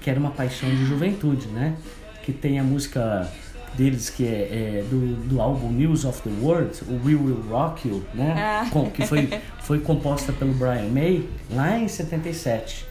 que 0.00 0.10
era 0.10 0.18
uma 0.18 0.30
paixão 0.30 0.68
de 0.68 0.84
juventude, 0.84 1.46
né? 1.48 1.76
Que 2.22 2.32
tem 2.32 2.58
a 2.58 2.62
música 2.64 3.30
deles 3.74 4.08
que 4.08 4.26
é, 4.26 4.80
é 4.80 4.84
do, 4.88 5.14
do, 5.28 5.40
álbum 5.40 5.70
News 5.70 6.04
of 6.04 6.22
the 6.22 6.30
World, 6.40 6.78
o 6.88 6.94
We 7.06 7.14
Will 7.14 7.44
Rock 7.48 7.88
You, 7.88 8.04
né? 8.14 8.34
Ah. 8.36 8.66
Com, 8.70 8.90
que 8.90 9.06
foi, 9.06 9.28
foi 9.60 9.80
composta 9.80 10.32
pelo 10.32 10.54
Brian 10.54 10.88
May 10.90 11.28
lá 11.50 11.78
em 11.78 11.86
77. 11.86 12.86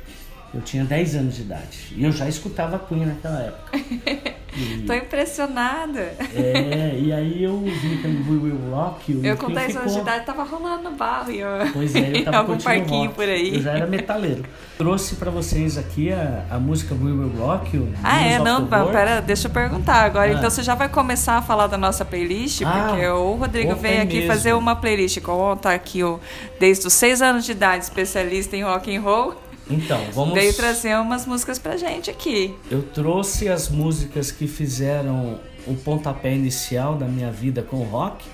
Eu 0.54 0.62
tinha 0.62 0.86
10 0.86 1.16
anos 1.16 1.36
de 1.36 1.42
idade 1.42 1.94
e 1.96 2.04
eu 2.04 2.12
já 2.12 2.28
escutava 2.28 2.80
Queen 2.80 3.06
naquela 3.06 3.42
época. 3.42 4.36
E, 4.58 4.84
Tô 4.88 4.94
impressionada. 4.94 6.14
É, 6.34 6.98
e 6.98 7.12
aí 7.12 7.44
eu 7.44 7.60
vi 7.60 7.98
que 7.98 8.08
We 8.08 8.38
Will 8.42 8.72
Rock 8.72 9.12
You. 9.12 9.26
Eu 9.26 9.36
com 9.36 9.52
10 9.52 9.76
anos 9.76 9.94
de 9.94 10.00
idade 10.00 10.26
tava 10.26 10.44
rolando 10.44 10.90
no 10.90 10.96
barro. 10.96 11.30
Eu... 11.32 11.48
Pois 11.74 11.94
é, 11.94 12.20
eu 12.20 12.24
tava 12.26 12.38
algum 12.38 12.58
parquinho 12.58 13.08
rock. 13.08 13.16
por 13.16 13.28
aí. 13.28 13.56
Eu 13.56 13.62
já 13.62 13.74
era 13.74 13.86
metaleiro. 13.86 14.46
Trouxe 14.78 15.16
para 15.16 15.30
vocês 15.30 15.78
aqui 15.78 16.12
a, 16.12 16.46
a 16.50 16.58
música 16.58 16.96
We 16.96 17.12
Will 17.12 17.34
Rock 17.38 17.76
You. 17.76 17.90
Ah, 18.02 18.22
é? 18.22 18.40
Não, 18.40 18.66
pera, 18.66 19.22
deixa 19.22 19.48
eu 19.48 19.52
perguntar 19.52 20.04
agora. 20.04 20.32
Ah. 20.32 20.36
Então 20.36 20.50
você 20.50 20.64
já 20.64 20.74
vai 20.74 20.88
começar 20.88 21.38
a 21.38 21.42
falar 21.42 21.68
da 21.68 21.78
nossa 21.78 22.06
playlist? 22.06 22.62
Ah, 22.66 22.88
porque 22.90 23.08
o 23.08 23.34
Rodrigo 23.34 23.76
veio 23.76 24.04
aqui 24.04 24.16
mesmo. 24.16 24.28
fazer 24.28 24.54
uma 24.54 24.76
playlist. 24.76 25.20
Conta 25.20 25.72
aqui 25.72 26.02
o, 26.02 26.18
desde 26.60 26.88
os 26.88 26.94
6 26.94 27.22
anos 27.22 27.46
de 27.46 27.52
idade, 27.52 27.84
especialista 27.84 28.56
em 28.56 28.64
rock 28.64 28.96
and 28.96 29.02
roll. 29.02 29.36
Então, 29.70 30.00
vamos. 30.14 30.34
Veio 30.34 30.54
trazer 30.54 30.96
umas 31.00 31.26
músicas 31.26 31.58
pra 31.58 31.76
gente 31.78 32.10
aqui. 32.10 32.56
Eu 32.70 32.84
trouxe 32.84 33.50
as 33.50 33.70
músicas 33.70 34.32
que 34.32 34.48
fizeram 34.48 35.40
o 35.66 35.76
pontapé 35.76 36.34
inicial 36.34 36.96
da 36.96 37.08
minha 37.08 37.32
vida 37.32 37.64
com 37.64 37.78
o 37.78 37.84
rock 37.84 38.26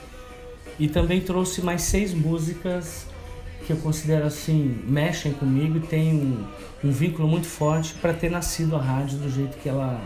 e 0.77 0.87
também 0.87 1.21
trouxe 1.21 1.61
mais 1.61 1.83
seis 1.83 2.13
músicas 2.13 3.05
que 3.65 3.71
eu 3.71 3.77
considero 3.77 4.25
assim 4.25 4.81
mexem 4.85 5.31
comigo 5.31 5.77
e 5.77 5.81
tem 5.81 6.13
um, 6.13 6.45
um 6.83 6.91
vínculo 6.91 7.27
muito 7.27 7.47
forte 7.47 7.93
para 7.93 8.13
ter 8.13 8.29
nascido 8.29 8.75
a 8.75 8.81
rádio 8.81 9.19
do 9.19 9.29
jeito 9.29 9.57
que 9.57 9.69
ela 9.69 10.01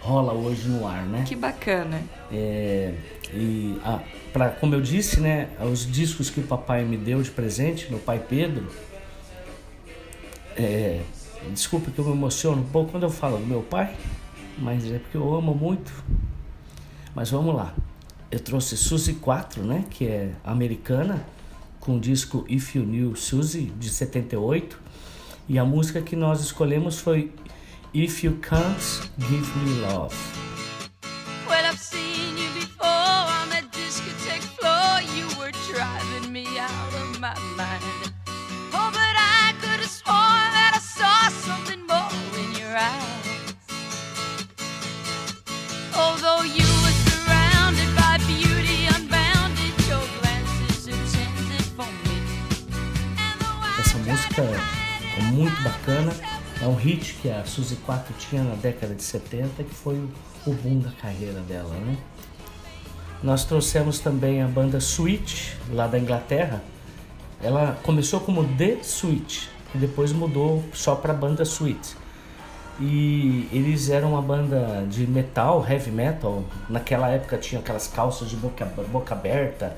rola 0.00 0.32
hoje 0.32 0.68
no 0.68 0.86
ar, 0.86 1.04
né? 1.04 1.24
Que 1.26 1.36
bacana. 1.36 2.00
É, 2.32 2.94
e 3.32 3.78
a, 3.84 4.00
pra, 4.32 4.50
como 4.50 4.74
eu 4.74 4.80
disse, 4.80 5.20
né, 5.20 5.48
os 5.60 5.90
discos 5.90 6.30
que 6.30 6.40
o 6.40 6.42
papai 6.42 6.84
me 6.84 6.96
deu 6.96 7.22
de 7.22 7.30
presente, 7.30 7.86
meu 7.90 7.98
pai 7.98 8.20
Pedro, 8.28 8.66
é, 10.58 11.02
desculpa 11.52 11.90
que 11.90 11.98
eu 11.98 12.04
me 12.04 12.12
emociono 12.12 12.62
um 12.62 12.68
pouco 12.68 12.90
quando 12.90 13.04
eu 13.04 13.10
falo 13.10 13.38
do 13.38 13.46
meu 13.46 13.62
pai, 13.62 13.96
mas 14.58 14.84
é 14.90 14.98
porque 14.98 15.16
eu 15.16 15.34
amo 15.34 15.54
muito. 15.54 15.92
Mas 17.14 17.30
vamos 17.30 17.54
lá. 17.54 17.74
Eu 18.30 18.40
trouxe 18.40 18.76
Suzy 18.76 19.14
4, 19.14 19.62
né, 19.62 19.84
que 19.88 20.06
é 20.06 20.32
americana, 20.44 21.24
com 21.80 21.96
o 21.96 22.00
disco 22.00 22.44
If 22.48 22.74
You 22.74 22.82
Knew 22.82 23.16
Suzy, 23.16 23.72
de 23.78 23.88
78. 23.88 24.78
E 25.48 25.58
a 25.58 25.64
música 25.64 26.02
que 26.02 26.14
nós 26.14 26.40
escolhemos 26.40 26.98
foi 27.00 27.32
If 27.94 28.24
You 28.24 28.38
Can't 28.42 29.10
Give 29.18 29.58
Me 29.60 29.80
Love. 29.80 30.47
Música 54.42 54.60
é 55.18 55.22
muito 55.32 55.62
bacana. 55.62 56.12
É 56.60 56.66
um 56.66 56.74
hit 56.74 57.14
que 57.14 57.30
a 57.30 57.44
Suzy 57.44 57.76
4 57.76 58.14
tinha 58.18 58.42
na 58.42 58.54
década 58.54 58.94
de 58.94 59.02
70, 59.02 59.62
que 59.62 59.74
foi 59.74 59.96
o 60.46 60.52
boom 60.52 60.80
da 60.80 60.90
carreira 60.90 61.40
dela, 61.40 61.74
né? 61.74 61.96
Nós 63.22 63.44
trouxemos 63.44 63.98
também 63.98 64.42
a 64.42 64.46
banda 64.46 64.80
Switch, 64.80 65.52
lá 65.72 65.86
da 65.86 65.98
Inglaterra, 65.98 66.62
ela 67.42 67.78
começou 67.82 68.20
como 68.20 68.44
The 68.56 68.78
Sweet 68.82 69.48
e 69.74 69.78
depois 69.78 70.12
mudou 70.12 70.64
só 70.72 70.94
para 70.94 71.12
banda 71.12 71.42
Sweet. 71.42 71.96
E 72.80 73.48
eles 73.52 73.90
eram 73.90 74.12
uma 74.12 74.22
banda 74.22 74.86
de 74.88 75.04
metal, 75.06 75.64
heavy 75.68 75.90
metal. 75.90 76.44
Naquela 76.68 77.08
época 77.08 77.36
tinha 77.38 77.60
aquelas 77.60 77.88
calças 77.88 78.28
de 78.28 78.36
boca, 78.36 78.64
boca 78.90 79.14
aberta, 79.14 79.76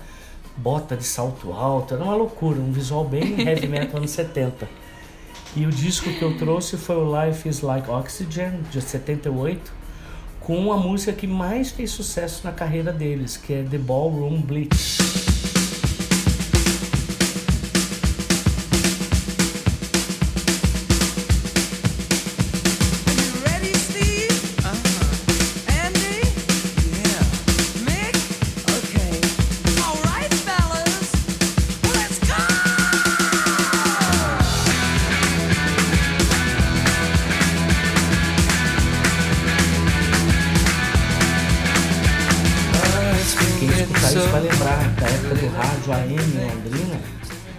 bota 0.62 0.96
de 0.96 1.04
salto 1.04 1.52
alto, 1.52 1.94
era 1.94 2.04
uma 2.04 2.14
loucura, 2.14 2.60
um 2.60 2.70
visual 2.70 3.04
bem 3.04 3.40
heavy 3.46 3.66
metal 3.66 3.98
anos 3.98 4.10
70. 4.10 4.68
E 5.56 5.66
o 5.66 5.70
disco 5.70 6.10
que 6.12 6.22
eu 6.22 6.36
trouxe 6.38 6.76
foi 6.76 6.96
o 6.96 7.24
Life 7.24 7.48
is 7.48 7.60
Like 7.60 7.90
Oxygen, 7.90 8.60
de 8.70 8.80
78, 8.80 9.72
com 10.40 10.72
a 10.72 10.76
música 10.76 11.12
que 11.12 11.26
mais 11.26 11.70
fez 11.70 11.90
sucesso 11.90 12.42
na 12.44 12.52
carreira 12.52 12.92
deles, 12.92 13.36
que 13.36 13.52
é 13.52 13.62
The 13.62 13.78
Ballroom 13.78 14.40
Blitz. 14.40 15.19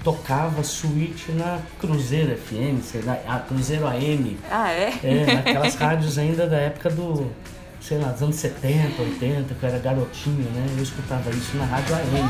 Tocava 0.03 0.63
suíte 0.63 1.31
na 1.31 1.59
Cruzeiro 1.79 2.35
FM, 2.35 2.81
a 3.27 3.39
Cruzeiro 3.39 3.87
AM. 3.87 4.37
Ah, 4.49 4.71
é? 4.71 4.93
É, 5.03 5.35
naquelas 5.35 5.75
rádios 5.75 6.17
ainda 6.17 6.47
da 6.47 6.57
época 6.57 6.89
do, 6.89 7.31
sei 7.79 7.97
lá, 7.97 8.09
dos 8.09 8.23
anos 8.23 8.35
70, 8.35 9.01
80, 9.01 9.53
que 9.53 9.63
eu 9.63 9.69
era 9.69 9.79
garotinho, 9.79 10.49
né? 10.51 10.65
Eu 10.75 10.83
escutava 10.83 11.29
isso 11.29 11.55
na 11.57 11.65
rádio 11.65 11.95
AM. 11.95 12.29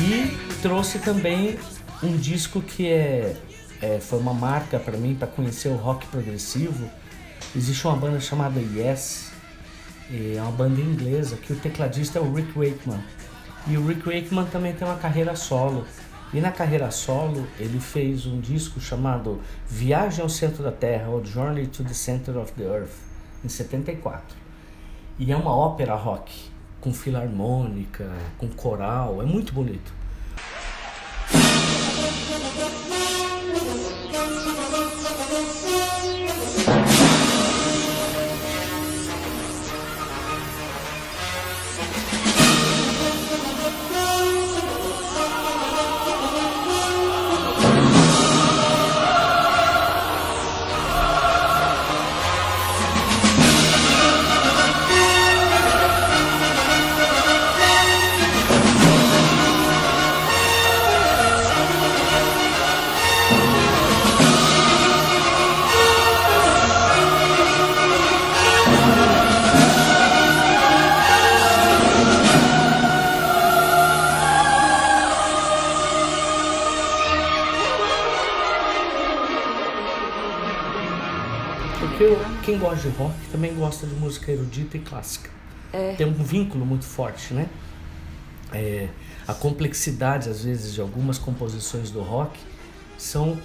E 0.00 0.38
trouxe 0.62 0.98
também 0.98 1.58
um 2.02 2.16
disco 2.16 2.60
que 2.60 2.86
é 2.88 3.36
é, 3.80 4.00
foi 4.00 4.18
uma 4.18 4.34
marca 4.34 4.78
para 4.78 4.96
mim 4.96 5.14
para 5.14 5.28
conhecer 5.28 5.68
o 5.68 5.76
rock 5.76 6.06
progressivo. 6.08 6.90
Existe 7.54 7.86
uma 7.86 7.96
banda 7.96 8.20
chamada 8.20 8.60
Yes, 8.60 9.30
é 10.10 10.40
uma 10.42 10.50
banda 10.50 10.80
inglesa 10.80 11.36
que 11.36 11.52
o 11.52 11.56
tecladista 11.56 12.18
é 12.18 12.22
o 12.22 12.32
Rick 12.32 12.52
Wakeman. 12.58 13.00
E 13.66 13.76
o 13.76 13.86
Rick 13.86 14.08
Wakeman 14.08 14.46
também 14.46 14.72
tem 14.72 14.86
uma 14.86 14.96
carreira 14.96 15.36
solo. 15.36 15.86
E 16.32 16.40
na 16.40 16.50
carreira 16.50 16.90
solo 16.90 17.46
ele 17.58 17.80
fez 17.80 18.26
um 18.26 18.40
disco 18.40 18.80
chamado 18.80 19.40
Viagem 19.66 20.22
ao 20.22 20.28
Centro 20.28 20.62
da 20.62 20.72
Terra, 20.72 21.08
ou 21.08 21.24
Journey 21.24 21.66
to 21.66 21.84
the 21.84 21.94
Center 21.94 22.36
of 22.36 22.52
the 22.52 22.64
Earth, 22.64 22.92
em 23.44 23.48
74. 23.48 24.36
E 25.18 25.32
é 25.32 25.36
uma 25.36 25.54
ópera 25.54 25.94
rock, 25.94 26.50
com 26.80 26.92
filarmônica, 26.92 28.10
com 28.36 28.48
coral, 28.48 29.22
é 29.22 29.24
muito 29.24 29.52
bonito. 29.52 29.97
Porque 81.78 82.16
quem 82.44 82.58
gosta 82.58 82.88
de 82.88 82.96
rock 82.96 83.14
também 83.30 83.54
gosta 83.54 83.86
de 83.86 83.94
música 83.94 84.32
erudita 84.32 84.76
e 84.76 84.80
clássica. 84.80 85.30
É. 85.72 85.94
Tem 85.94 86.06
um 86.06 86.12
vínculo 86.12 86.66
muito 86.66 86.84
forte, 86.84 87.32
né? 87.32 87.48
É, 88.52 88.88
a 89.26 89.34
complexidade, 89.34 90.28
às 90.28 90.42
vezes, 90.42 90.74
de 90.74 90.80
algumas 90.80 91.18
composições 91.18 91.90
do 91.90 92.00
rock 92.00 92.40
são 92.96 93.38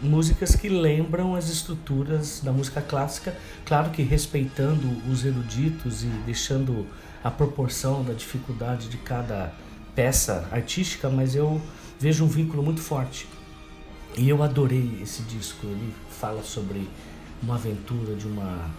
músicas 0.00 0.54
que 0.56 0.68
lembram 0.68 1.34
as 1.34 1.48
estruturas 1.50 2.40
da 2.42 2.52
música 2.52 2.80
clássica, 2.80 3.36
claro 3.64 3.90
que 3.90 4.02
respeitando 4.02 4.86
os 5.10 5.24
eruditos 5.24 6.04
e 6.04 6.06
deixando 6.24 6.86
a 7.22 7.30
proporção 7.30 8.02
da 8.02 8.12
dificuldade 8.12 8.88
de 8.88 8.96
cada 8.98 9.52
peça 9.94 10.48
artística, 10.50 11.08
mas 11.08 11.34
eu 11.34 11.60
vejo 11.98 12.24
um 12.24 12.28
vínculo 12.28 12.62
muito 12.62 12.80
forte. 12.80 13.26
E 14.16 14.28
eu 14.28 14.42
adorei 14.42 15.00
esse 15.02 15.22
disco. 15.22 15.66
Ele 15.66 15.92
fala 16.08 16.42
sobre 16.42 16.88
uma 17.44 17.54
aventura 17.56 18.14
de 18.14 18.26
uma 18.26 18.70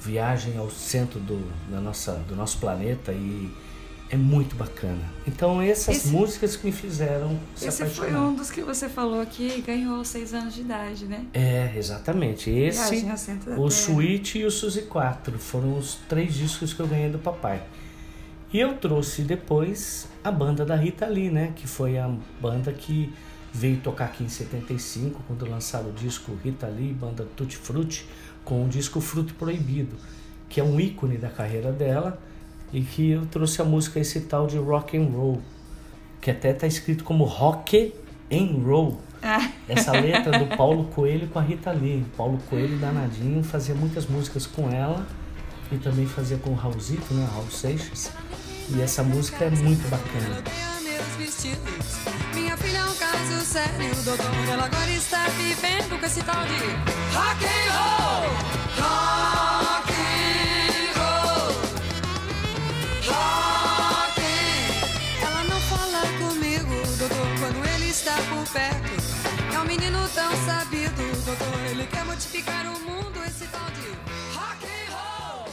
viagem 0.00 0.56
ao 0.56 0.70
centro 0.70 1.18
do, 1.20 1.40
da 1.70 1.80
nossa, 1.80 2.12
do 2.28 2.36
nosso 2.36 2.58
planeta 2.58 3.12
e 3.12 3.50
é 4.10 4.16
muito 4.16 4.56
bacana. 4.56 5.02
Então 5.26 5.60
essas 5.60 5.96
esse, 5.96 6.08
músicas 6.08 6.56
que 6.56 6.66
me 6.66 6.72
fizeram 6.72 7.38
se 7.54 7.68
esse 7.68 7.82
apaixonar. 7.82 8.10
foi 8.10 8.20
um 8.20 8.34
dos 8.34 8.50
que 8.50 8.62
você 8.62 8.88
falou 8.88 9.24
que 9.26 9.60
ganhou 9.60 10.04
seis 10.04 10.32
anos 10.32 10.54
de 10.54 10.62
idade, 10.62 11.04
né? 11.04 11.26
É, 11.34 11.72
exatamente. 11.76 12.50
Esse, 12.50 13.06
o 13.56 13.70
Suite 13.70 14.38
e 14.38 14.44
o 14.44 14.50
Suzy 14.50 14.82
4 14.82 15.38
foram 15.38 15.76
os 15.76 15.96
três 16.08 16.34
discos 16.34 16.72
que 16.72 16.80
eu 16.80 16.86
ganhei 16.86 17.10
do 17.10 17.18
papai. 17.18 17.62
E 18.50 18.58
eu 18.58 18.78
trouxe 18.78 19.22
depois 19.22 20.08
a 20.24 20.30
banda 20.30 20.64
da 20.64 20.74
Rita 20.74 21.06
Lee, 21.06 21.30
né? 21.30 21.52
Que 21.54 21.66
foi 21.66 21.98
a 21.98 22.10
banda 22.40 22.72
que 22.72 23.12
veio 23.52 23.78
tocar 23.78 24.06
aqui 24.06 24.24
em 24.24 24.28
75, 24.28 25.22
quando 25.26 25.48
lançaram 25.48 25.90
o 25.90 25.92
disco 25.92 26.36
Rita 26.42 26.66
Lee, 26.66 26.92
banda 26.92 27.26
Tutti 27.36 27.56
Frutti, 27.56 28.06
com 28.44 28.64
o 28.64 28.68
disco 28.68 29.00
Fruto 29.00 29.34
Proibido, 29.34 29.96
que 30.48 30.60
é 30.60 30.64
um 30.64 30.78
ícone 30.80 31.18
da 31.18 31.28
carreira 31.28 31.72
dela 31.72 32.20
e 32.72 32.82
que 32.82 33.10
eu 33.10 33.26
trouxe 33.26 33.60
a 33.60 33.64
música 33.64 33.98
esse 33.98 34.22
tal 34.22 34.46
de 34.46 34.58
rock 34.58 34.96
and 34.96 35.04
roll, 35.06 35.40
que 36.20 36.30
até 36.30 36.50
está 36.50 36.66
escrito 36.66 37.04
como 37.04 37.24
rock 37.24 37.92
and 38.30 38.62
roll. 38.64 39.00
Ah. 39.22 39.50
Essa 39.68 39.92
letra 39.92 40.38
do 40.38 40.56
Paulo 40.56 40.84
Coelho 40.84 41.28
com 41.28 41.38
a 41.38 41.42
Rita 41.42 41.72
Lee. 41.72 42.04
Paulo 42.16 42.38
Coelho 42.48 42.78
danadinho 42.78 43.42
fazia 43.42 43.74
muitas 43.74 44.06
músicas 44.06 44.46
com 44.46 44.70
ela 44.70 45.06
e 45.70 45.76
também 45.76 46.06
fazia 46.06 46.38
com 46.38 46.50
o 46.50 46.54
Raulzito, 46.54 47.12
né, 47.12 47.28
Raul 47.30 47.50
Seixas. 47.50 48.10
E 48.70 48.80
essa 48.80 49.02
música 49.02 49.44
é 49.44 49.50
muito 49.50 49.88
bacana. 49.88 50.42
Caso 53.28 53.44
sério, 53.44 53.94
doutor. 54.04 54.26
Ela 54.50 54.64
agora 54.64 54.90
está 54.90 55.28
vivendo 55.28 56.00
com 56.00 56.06
esse 56.06 56.22
tal 56.22 56.44
de 56.46 56.54
rock 57.14 57.44
and 57.44 57.70
roll. 57.76 58.28
Rock 58.78 59.92
and 59.92 60.92
roll. 60.98 61.52
Rock 63.06 64.20
and... 64.20 65.26
Ela 65.26 65.44
não 65.44 65.60
fala 65.60 66.00
comigo, 66.18 66.74
doutor, 66.98 67.26
quando 67.38 67.68
ele 67.74 67.90
está 67.90 68.14
por 68.14 68.52
perto. 68.52 68.88
É 69.54 69.58
um 69.58 69.64
menino 69.64 70.08
tão 70.14 70.30
sabido, 70.46 71.24
doutor. 71.24 71.60
Ele 71.70 71.86
quer 71.86 72.04
modificar 72.04 72.66
o 72.66 72.80
mundo, 72.80 73.22
esse 73.26 73.46
tal 73.46 73.66
de 73.72 73.88
rock 74.36 74.64
and 74.64 74.90
roll. 74.90 75.44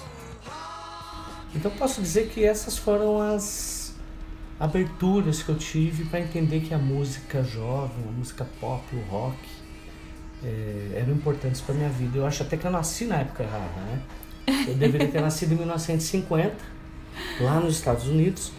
rock... 0.46 1.56
Então 1.56 1.72
posso 1.72 2.02
dizer 2.02 2.30
que 2.30 2.46
essas 2.46 2.78
foram 2.78 3.22
as 3.22 3.85
aberturas 4.60 5.44
que 5.44 5.50
eu 5.50 5.58
tive 5.58 6.06
para 6.06 6.22
entender 6.22 6.62
que 6.62 6.74
a 6.74 6.78
música 6.78 7.44
jovem, 7.44 8.06
a 8.08 8.12
música 8.12 8.48
pop, 8.60 8.84
o 8.94 9.12
rock 9.12 9.38
é, 10.44 11.02
eram 11.02 11.14
importantes 11.14 11.62
para 11.62 11.76
minha 11.76 11.90
vida. 11.90 12.18
Eu 12.18 12.26
acho 12.26 12.44
até 12.44 12.56
que 12.56 12.66
eu 12.66 12.72
nasci 12.72 13.06
na 13.06 13.18
época 13.18 13.44
errada, 13.44 13.82
né? 13.88 14.02
Eu 14.68 14.76
deveria 14.76 15.08
ter 15.08 15.22
nascido 15.22 15.54
em 15.54 15.58
1950, 15.58 16.56
lá 17.42 17.60
nos 17.60 17.76
Estados 17.76 18.08
Unidos, 18.08 18.52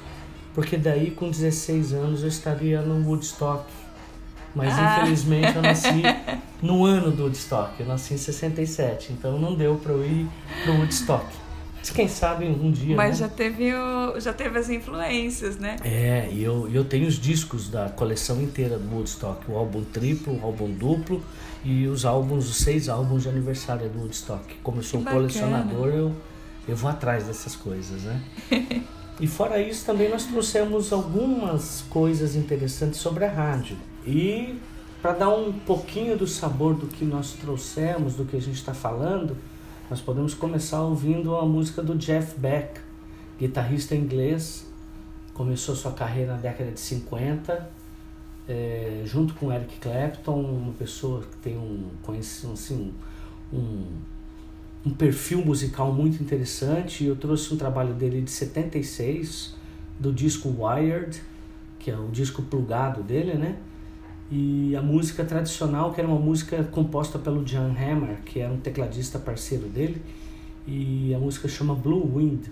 porque 0.55 0.77
daí 0.77 1.13
com 1.13 1.31
16 1.31 1.93
anos 1.93 2.23
eu 2.23 2.29
estaria 2.29 2.83
no 2.83 3.09
Woodstock. 3.09 3.65
Mas 4.55 4.73
ah. 4.79 4.99
infelizmente 4.99 5.55
eu 5.55 5.63
nasci 5.63 6.03
no 6.63 6.85
ano 6.85 7.11
do 7.11 7.25
Woodstock, 7.25 7.79
eu 7.79 7.87
nasci 7.87 8.15
em 8.15 8.19
67, 8.19 9.13
então 9.13 9.39
não 9.39 9.55
deu 9.55 9.77
para 9.77 9.93
eu 9.93 10.05
ir 10.05 10.27
pro 10.65 10.75
Woodstock. 10.75 11.27
Mas 11.87 11.90
quem 11.90 12.09
sabe 12.09 12.46
um 12.46 12.72
dia. 12.72 12.96
Mas 12.96 13.20
né? 13.20 13.27
já 13.27 13.29
teve 13.29 13.72
o, 13.72 14.18
já 14.18 14.33
teve 14.33 14.59
as 14.59 14.68
influências, 14.68 15.57
né? 15.57 15.77
É, 15.85 16.29
e 16.33 16.42
eu, 16.42 16.68
eu 16.72 16.85
tenho 16.85 17.07
os 17.07 17.14
discos 17.14 17.68
da 17.68 17.88
coleção 17.88 18.42
inteira 18.42 18.77
do 18.77 18.92
Woodstock, 18.92 19.49
o 19.49 19.57
álbum 19.57 19.85
triplo, 19.85 20.37
o 20.37 20.44
álbum 20.44 20.68
duplo 20.68 21.22
e 21.64 21.87
os 21.87 22.05
álbuns, 22.05 22.49
os 22.49 22.57
seis 22.57 22.88
álbuns 22.88 23.22
de 23.22 23.29
aniversário 23.29 23.88
do 23.88 24.01
Woodstock. 24.01 24.57
Como 24.64 24.79
eu 24.79 24.83
sou 24.83 24.99
um 24.99 25.05
colecionador, 25.05 25.88
eu, 25.88 26.12
eu 26.66 26.75
vou 26.75 26.90
atrás 26.90 27.25
dessas 27.25 27.55
coisas, 27.55 28.03
né? 28.03 28.20
e 29.20 29.27
fora 29.29 29.61
isso, 29.61 29.87
também 29.87 30.09
nós 30.09 30.25
trouxemos 30.25 30.92
algumas 30.92 31.85
coisas 31.88 32.35
interessantes 32.35 32.99
sobre 32.99 33.25
a 33.25 33.31
rádio. 33.31 33.77
E 34.05 34.59
para 35.01 35.12
dar 35.12 35.29
um 35.29 35.53
pouquinho 35.53 36.18
do 36.18 36.27
sabor 36.27 36.75
do 36.75 36.88
que 36.88 37.05
nós 37.05 37.35
trouxemos, 37.35 38.14
do 38.14 38.25
que 38.25 38.37
a 38.37 38.40
gente 38.40 38.57
está 38.57 38.75
falando, 38.75 39.37
nós 39.88 40.01
podemos 40.01 40.35
começar 40.35 40.83
ouvindo 40.83 41.37
a 41.37 41.44
música 41.44 41.81
do 41.81 41.96
Jeff 41.96 42.38
Beck, 42.40 42.81
guitarrista 43.38 43.94
inglês, 43.94 44.66
começou 45.33 45.77
sua 45.77 45.92
carreira 45.92 46.33
na 46.33 46.38
década 46.38 46.72
de 46.72 46.81
50, 46.81 47.70
é, 48.49 49.03
junto 49.05 49.35
com 49.35 49.53
Eric 49.53 49.79
Clapton, 49.79 50.40
uma 50.40 50.72
pessoa 50.72 51.22
que 51.22 51.37
tem 51.37 51.57
um, 51.57 51.88
assim, 52.53 52.92
um, 53.53 53.85
um 54.85 54.90
perfil 54.90 55.44
musical 55.44 55.92
muito 55.92 56.20
interessante. 56.20 57.05
Eu 57.05 57.14
trouxe 57.14 57.55
um 57.55 57.57
trabalho 57.57 57.94
dele 57.94 58.22
de 58.22 58.31
76, 58.31 59.55
do 60.01 60.12
disco 60.12 60.49
Wired, 60.49 61.22
que 61.79 61.92
é 61.92 61.96
o 61.96 62.09
disco 62.09 62.42
plugado 62.42 63.05
dele, 63.05 63.35
né? 63.35 63.57
E 64.31 64.75
a 64.77 64.83
música 64.83 65.25
tradicional, 65.25 65.93
que 65.93 66.01
era 66.01 66.09
uma 66.09 66.19
música 66.19 66.65
composta 66.65 67.19
pelo 67.19 67.45
John 67.45 67.75
Hammer, 67.79 68.23
que 68.25 68.41
era 68.41 68.53
um 68.53 68.61
tecladista 68.61 69.19
parceiro 69.19 69.69
dele, 69.69 70.03
e 70.67 71.15
a 71.15 71.19
música 71.19 71.49
chama 71.49 71.75
Blue 71.75 72.17
Wind. 72.17 72.51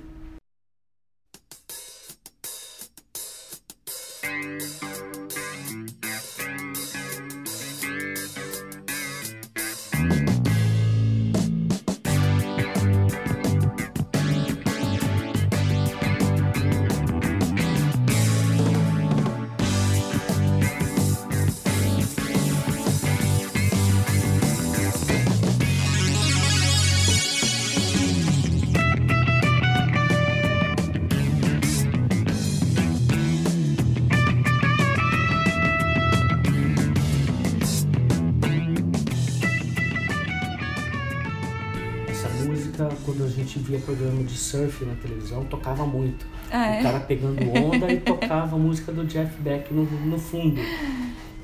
De 44.24 44.36
surf 44.36 44.84
na 44.84 44.94
televisão, 44.94 45.44
tocava 45.44 45.86
muito. 45.86 46.26
Ah, 46.50 46.66
é? 46.66 46.80
O 46.80 46.82
cara 46.82 47.00
pegando 47.00 47.42
onda 47.58 47.92
e 47.92 47.98
tocava 48.00 48.56
a 48.56 48.58
música 48.58 48.92
do 48.92 49.04
Jeff 49.04 49.40
Beck 49.40 49.72
no, 49.72 49.84
no 49.84 50.18
fundo. 50.18 50.60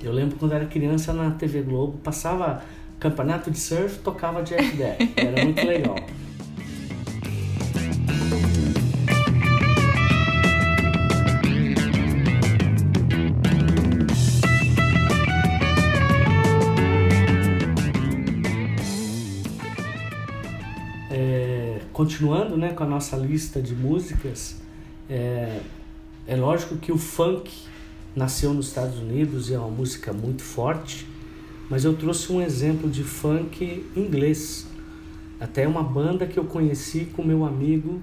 Eu 0.03 0.13
lembro 0.13 0.37
quando 0.37 0.53
era 0.53 0.67
criança 0.67 1.13
na 1.13 1.31
TV 1.33 1.63
Globo, 1.63 1.99
passava 1.99 2.63
campeonato 2.99 3.51
de 3.51 3.59
surf, 3.59 3.99
tocava 3.99 4.43
Jeff 4.43 4.77
Beck. 4.77 5.13
Era 5.17 5.45
muito 5.45 5.67
legal. 5.67 5.97
Continuando 22.11 22.57
né, 22.57 22.73
com 22.73 22.83
a 22.83 22.87
nossa 22.87 23.17
lista 23.17 23.63
de 23.63 23.73
músicas, 23.73 24.57
é, 25.09 25.61
é 26.27 26.35
lógico 26.35 26.77
que 26.77 26.91
o 26.91 26.99
funk 26.99 27.53
nasceu 28.17 28.53
nos 28.53 28.67
Estados 28.67 28.99
Unidos 28.99 29.49
e 29.49 29.55
é 29.55 29.59
uma 29.59 29.69
música 29.69 30.13
muito 30.13 30.43
forte, 30.43 31.07
mas 31.71 31.85
eu 31.85 31.95
trouxe 31.95 32.33
um 32.33 32.43
exemplo 32.43 32.91
de 32.91 33.05
funk 33.05 33.87
inglês. 33.97 34.67
Até 35.39 35.69
uma 35.69 35.85
banda 35.85 36.27
que 36.27 36.37
eu 36.37 36.45
conheci 36.45 37.05
com 37.15 37.23
meu 37.23 37.45
amigo 37.45 38.03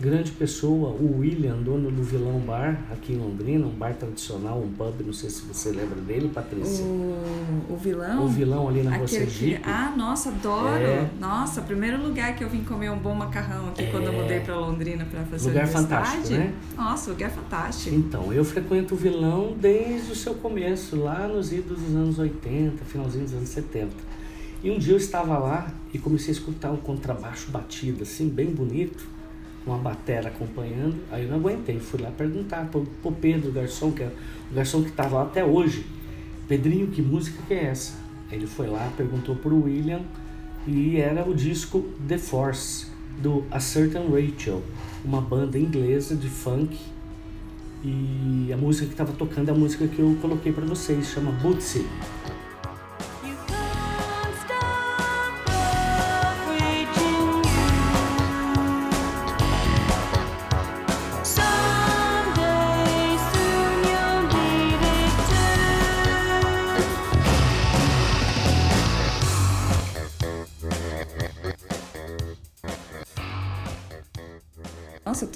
grande 0.00 0.30
pessoa, 0.30 0.90
o 0.90 1.18
William, 1.18 1.56
dono 1.56 1.90
do 1.90 2.02
Vilão 2.04 2.38
Bar, 2.38 2.78
aqui 2.92 3.14
em 3.14 3.16
Londrina, 3.16 3.66
um 3.66 3.70
bar 3.70 3.94
tradicional, 3.94 4.60
um 4.62 4.68
pub, 4.72 4.94
não 5.04 5.12
sei 5.12 5.28
se 5.28 5.42
você 5.42 5.70
lembra 5.70 5.96
dele, 6.00 6.28
Patrícia. 6.32 6.84
O, 6.84 7.66
o 7.70 7.76
vilão? 7.76 8.24
O 8.24 8.28
vilão 8.28 8.68
ali 8.68 8.82
na 8.84 8.96
rua 8.96 9.08
Sergipe. 9.08 9.60
que- 9.60 9.68
Ah, 9.68 9.92
nossa, 9.96 10.28
adoro! 10.28 10.68
É. 10.84 11.10
Nossa, 11.20 11.62
primeiro 11.62 12.00
lugar 12.00 12.36
que 12.36 12.44
eu 12.44 12.48
vim 12.48 12.62
comer 12.62 12.90
um 12.90 12.98
bom 12.98 13.12
macarrão 13.14 13.68
aqui 13.70 13.86
quando 13.90 14.04
eu 14.04 14.12
É. 14.12 14.22
mudei 14.22 14.40
pra 14.40 14.56
Londrina 14.56 15.04
pra 15.04 15.24
fazer 15.24 15.48
Lugar 15.48 15.66
fantástico, 15.66 16.28
né? 16.34 16.54
Nossa, 16.76 17.10
lugar 17.10 17.30
fantástico. 17.30 17.96
Então, 17.96 18.32
eu 18.32 18.44
frequento 18.44 18.94
o 18.94 18.96
vilão 18.96 19.56
desde 19.60 20.12
o 20.12 20.14
seu 20.14 20.34
começo, 20.34 20.94
lá 20.96 21.26
nos 21.26 21.52
idos 21.52 21.76
dos 21.80 21.96
anos 21.96 22.18
80, 22.20 22.84
finalzinho 22.84 23.24
dos 23.24 23.34
anos 23.34 23.48
70. 23.48 23.90
E 24.62 24.70
um 24.70 24.78
dia 24.78 24.92
eu 24.92 24.96
estava 24.98 25.38
lá 25.38 25.72
e 25.92 25.98
comecei 25.98 26.28
a 26.30 26.36
escutar 26.36 26.70
um 26.70 26.76
contrabaixo 26.76 27.50
batido, 27.50 28.02
assim, 28.04 28.28
bem 28.28 28.46
bonito, 28.50 29.06
uma 29.68 29.78
batera 29.78 30.28
acompanhando. 30.28 30.96
Aí 31.10 31.24
eu 31.24 31.30
não 31.30 31.36
aguentei, 31.36 31.78
fui 31.78 32.00
lá 32.00 32.10
perguntar 32.10 32.66
pro, 32.70 32.82
pro 33.02 33.12
Pedro, 33.12 33.50
o 33.50 33.52
garçom, 33.52 33.92
que 33.92 34.02
é 34.02 34.10
o 34.50 34.54
garçom 34.54 34.82
que 34.82 34.90
estava 34.90 35.16
lá 35.16 35.22
até 35.22 35.44
hoje. 35.44 35.86
Pedrinho, 36.48 36.88
que 36.88 37.02
música 37.02 37.38
que 37.46 37.54
é 37.54 37.64
essa? 37.64 37.94
Ele 38.30 38.46
foi 38.46 38.66
lá, 38.66 38.90
perguntou 38.96 39.36
pro 39.36 39.64
William 39.64 40.00
e 40.66 40.98
era 40.98 41.28
o 41.28 41.34
disco 41.34 41.84
The 42.06 42.18
Force, 42.18 42.86
do 43.22 43.44
A 43.50 43.58
Certain 43.58 44.08
Rachel, 44.10 44.62
uma 45.04 45.20
banda 45.20 45.58
inglesa 45.58 46.14
de 46.14 46.28
funk 46.28 46.78
e 47.82 48.50
a 48.52 48.56
música 48.56 48.86
que 48.86 48.92
estava 48.92 49.12
tocando 49.12 49.48
é 49.48 49.52
a 49.52 49.54
música 49.54 49.86
que 49.86 50.00
eu 50.00 50.16
coloquei 50.20 50.52
para 50.52 50.64
vocês, 50.64 51.06
chama 51.06 51.30
Bootsy. 51.32 51.86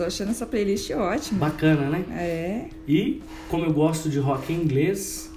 Tô 0.02 0.06
achando 0.06 0.30
essa 0.30 0.44
playlist 0.44 0.90
ótima. 0.90 1.38
Bacana, 1.38 1.88
né? 1.88 2.04
É. 2.10 2.68
E 2.88 3.22
como 3.48 3.64
eu 3.64 3.72
gosto 3.72 4.10
de 4.10 4.18
rock 4.18 4.52
em 4.52 4.56
inglês, 4.56 5.30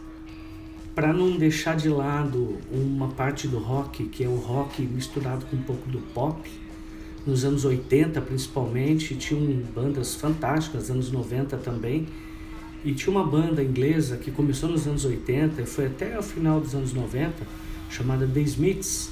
para 0.95 1.13
não 1.13 1.37
deixar 1.37 1.75
de 1.75 1.87
lado 1.87 2.57
uma 2.71 3.09
parte 3.09 3.47
do 3.47 3.59
rock, 3.59 4.05
que 4.05 4.23
é 4.23 4.27
o 4.27 4.35
rock 4.35 4.81
misturado 4.81 5.45
com 5.45 5.55
um 5.55 5.61
pouco 5.61 5.87
do 5.87 5.99
pop, 6.13 6.49
nos 7.27 7.45
anos 7.45 7.63
80 7.63 8.19
principalmente, 8.21 9.15
tinham 9.15 9.45
bandas 9.73 10.15
fantásticas, 10.15 10.89
anos 10.89 11.11
90 11.11 11.57
também. 11.57 12.07
E 12.83 12.93
tinha 12.93 13.11
uma 13.11 13.25
banda 13.25 13.63
inglesa 13.63 14.17
que 14.17 14.29
começou 14.31 14.69
nos 14.69 14.87
anos 14.87 15.05
80 15.05 15.61
e 15.61 15.65
foi 15.65 15.87
até 15.87 16.17
o 16.17 16.23
final 16.23 16.59
dos 16.59 16.73
anos 16.75 16.93
90, 16.93 17.33
chamada 17.89 18.27
The 18.27 18.41
Smiths, 18.41 19.09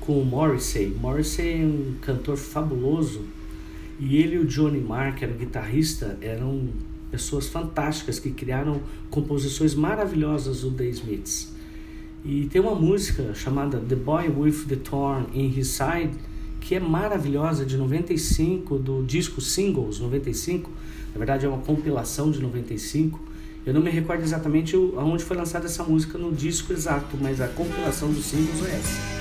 com 0.00 0.20
o 0.20 0.24
Morrissey. 0.24 0.88
Morrissey 1.00 1.60
é 1.60 1.64
um 1.64 1.94
cantor 2.00 2.36
fabuloso 2.36 3.24
e 4.00 4.16
ele 4.16 4.36
e 4.36 4.38
o 4.38 4.46
Johnny 4.46 4.80
Marr, 4.80 5.14
que 5.14 5.22
era 5.24 5.32
o 5.32 5.36
guitarrista, 5.36 6.16
eram 6.22 6.70
pessoas 7.10 7.48
fantásticas 7.48 8.18
que 8.18 8.30
criaram 8.30 8.80
composições 9.10 9.74
maravilhosas 9.74 10.62
do 10.62 10.70
The 10.70 10.86
Smiths. 10.86 11.52
E 12.24 12.46
tem 12.46 12.62
uma 12.62 12.74
música 12.74 13.34
chamada 13.34 13.78
The 13.78 13.96
Boy 13.96 14.30
with 14.30 14.64
the 14.68 14.76
Thorn 14.76 15.26
in 15.34 15.52
His 15.54 15.68
Side, 15.68 16.12
que 16.60 16.74
é 16.74 16.80
maravilhosa, 16.80 17.66
de 17.66 17.76
95, 17.76 18.78
do 18.78 19.02
disco 19.02 19.38
Singles 19.40 20.00
95. 20.00 20.70
Na 21.12 21.18
verdade, 21.18 21.44
é 21.44 21.48
uma 21.48 21.58
compilação 21.58 22.30
de 22.30 22.40
95. 22.40 23.20
Eu 23.66 23.74
não 23.74 23.82
me 23.82 23.90
recordo 23.90 24.22
exatamente 24.22 24.74
aonde 24.74 25.22
foi 25.22 25.36
lançada 25.36 25.66
essa 25.66 25.84
música 25.84 26.16
no 26.16 26.32
disco 26.32 26.72
exato, 26.72 27.18
mas 27.20 27.38
a 27.38 27.48
compilação 27.48 28.10
dos 28.10 28.24
singles 28.24 28.64
é 28.64 28.76
essa. 28.76 29.20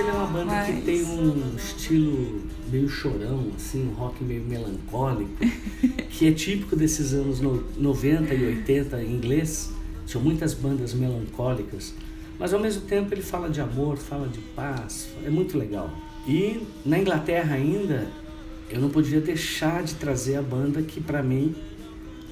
Ele 0.00 0.08
é 0.08 0.12
uma 0.12 0.26
banda 0.26 0.64
que 0.64 0.72
Mas- 0.72 0.84
tem 0.84 1.02
um 1.04 1.54
estilo 1.56 2.40
meio 2.70 2.88
chorão, 2.88 3.48
assim, 3.56 3.88
um 3.88 3.92
rock 3.94 4.22
meio 4.24 4.42
melancólico, 4.44 5.30
que 6.10 6.26
é 6.28 6.32
típico 6.32 6.74
desses 6.76 7.12
anos 7.12 7.40
no- 7.40 7.64
90 7.76 8.34
e 8.34 8.44
80 8.46 9.02
em 9.02 9.12
inglês. 9.12 9.70
Tinha 10.06 10.22
muitas 10.22 10.54
bandas 10.54 10.92
melancólicas, 10.92 11.94
mas 12.38 12.52
ao 12.52 12.58
mesmo 12.60 12.82
tempo 12.82 13.14
ele 13.14 13.22
fala 13.22 13.48
de 13.48 13.60
amor, 13.60 13.96
fala 13.96 14.26
de 14.28 14.40
paz, 14.56 15.08
é 15.24 15.30
muito 15.30 15.56
legal. 15.56 15.90
E 16.26 16.60
na 16.84 16.98
Inglaterra 16.98 17.54
ainda, 17.54 18.08
eu 18.68 18.80
não 18.80 18.88
podia 18.90 19.20
deixar 19.20 19.82
de 19.84 19.94
trazer 19.94 20.36
a 20.36 20.42
banda 20.42 20.82
que 20.82 21.00
para 21.00 21.22
mim 21.22 21.54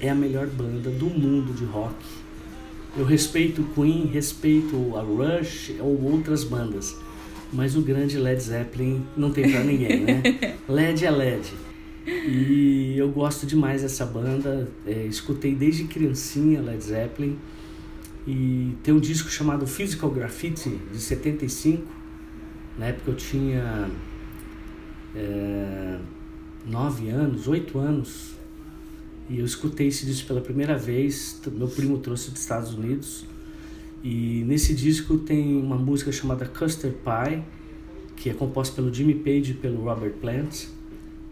é 0.01 0.09
a 0.09 0.15
melhor 0.15 0.47
banda 0.49 0.91
do 0.91 1.07
mundo 1.07 1.53
de 1.53 1.65
rock. 1.65 1.95
Eu 2.97 3.05
respeito 3.05 3.63
o 3.63 3.65
Queen, 3.75 4.07
respeito 4.07 4.97
a 4.97 5.03
Rush 5.03 5.73
ou 5.81 6.03
outras 6.13 6.43
bandas, 6.43 6.97
mas 7.53 7.77
o 7.77 7.83
grande 7.83 8.19
Led 8.19 8.43
Zeppelin 8.43 9.05
não 9.17 9.31
tem 9.31 9.51
pra 9.51 9.63
ninguém, 9.65 10.01
né? 10.01 10.23
LED 10.69 11.07
é 11.07 11.11
LED. 11.11 11.53
E 12.07 12.95
eu 12.97 13.11
gosto 13.11 13.47
demais 13.47 13.83
dessa 13.83 14.07
banda, 14.07 14.69
é, 14.87 15.05
escutei 15.07 15.55
desde 15.55 15.85
criancinha 15.85 16.61
Led 16.61 16.83
Zeppelin. 16.83 17.39
E 18.27 18.75
tem 18.83 18.93
um 18.93 19.01
disco 19.01 19.31
chamado 19.31 19.67
Physical 19.67 20.11
Graffiti, 20.11 20.79
de 20.93 20.99
75. 20.99 21.83
Na 22.79 22.87
época 22.87 23.11
eu 23.11 23.17
tinha 23.17 23.91
é, 25.15 25.99
nove 26.67 27.09
anos, 27.09 27.49
oito 27.49 27.79
anos. 27.79 28.35
E 29.29 29.39
eu 29.39 29.45
escutei 29.45 29.89
esse 29.89 30.07
disco 30.07 30.29
pela 30.29 30.41
primeira 30.41 30.77
vez. 30.77 31.41
Meu 31.53 31.69
primo 31.69 31.99
trouxe 31.99 32.31
dos 32.31 32.41
Estados 32.41 32.73
Unidos. 32.73 33.27
E 34.03 34.45
nesse 34.47 34.75
disco 34.75 35.19
tem 35.19 35.57
uma 35.57 35.77
música 35.77 36.13
chamada 36.13 36.47
Custard 36.47 36.97
Pie, 36.97 37.43
que 38.17 38.31
é 38.31 38.35
composta 38.35 38.75
pelo 38.77 38.93
Jimmy 38.93 39.15
Page 39.15 39.53
e 39.53 39.55
pelo 39.55 39.83
Robert 39.85 40.15
Plant. 40.21 40.67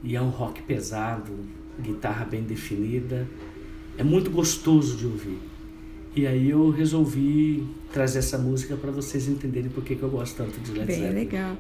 E 0.03 0.15
é 0.15 0.21
um 0.21 0.31
rock 0.31 0.63
pesado, 0.63 1.33
guitarra 1.81 2.25
bem 2.25 2.43
definida. 2.43 3.27
É 3.99 4.05
muito 4.05 4.31
gostoso 4.31 4.97
de 4.97 5.07
ouvir. 5.07 5.39
E 6.15 6.27
aí 6.27 6.51
eu 6.51 6.71
resolvi 6.71 7.67
trazer 7.93 8.21
essa 8.21 8.39
música 8.39 8.75
para 8.77 8.91
vocês 8.91 9.29
entenderem 9.29 9.71
por 9.71 9.85
que, 9.85 9.95
que 9.95 10.03
eu 10.03 10.09
gosto 10.09 10.37
tanto 10.37 10.59
de 10.61 10.73
Led 10.73 10.87
Bem 10.87 10.97
Zeppelin. 10.97 11.15
legal. 11.15 11.57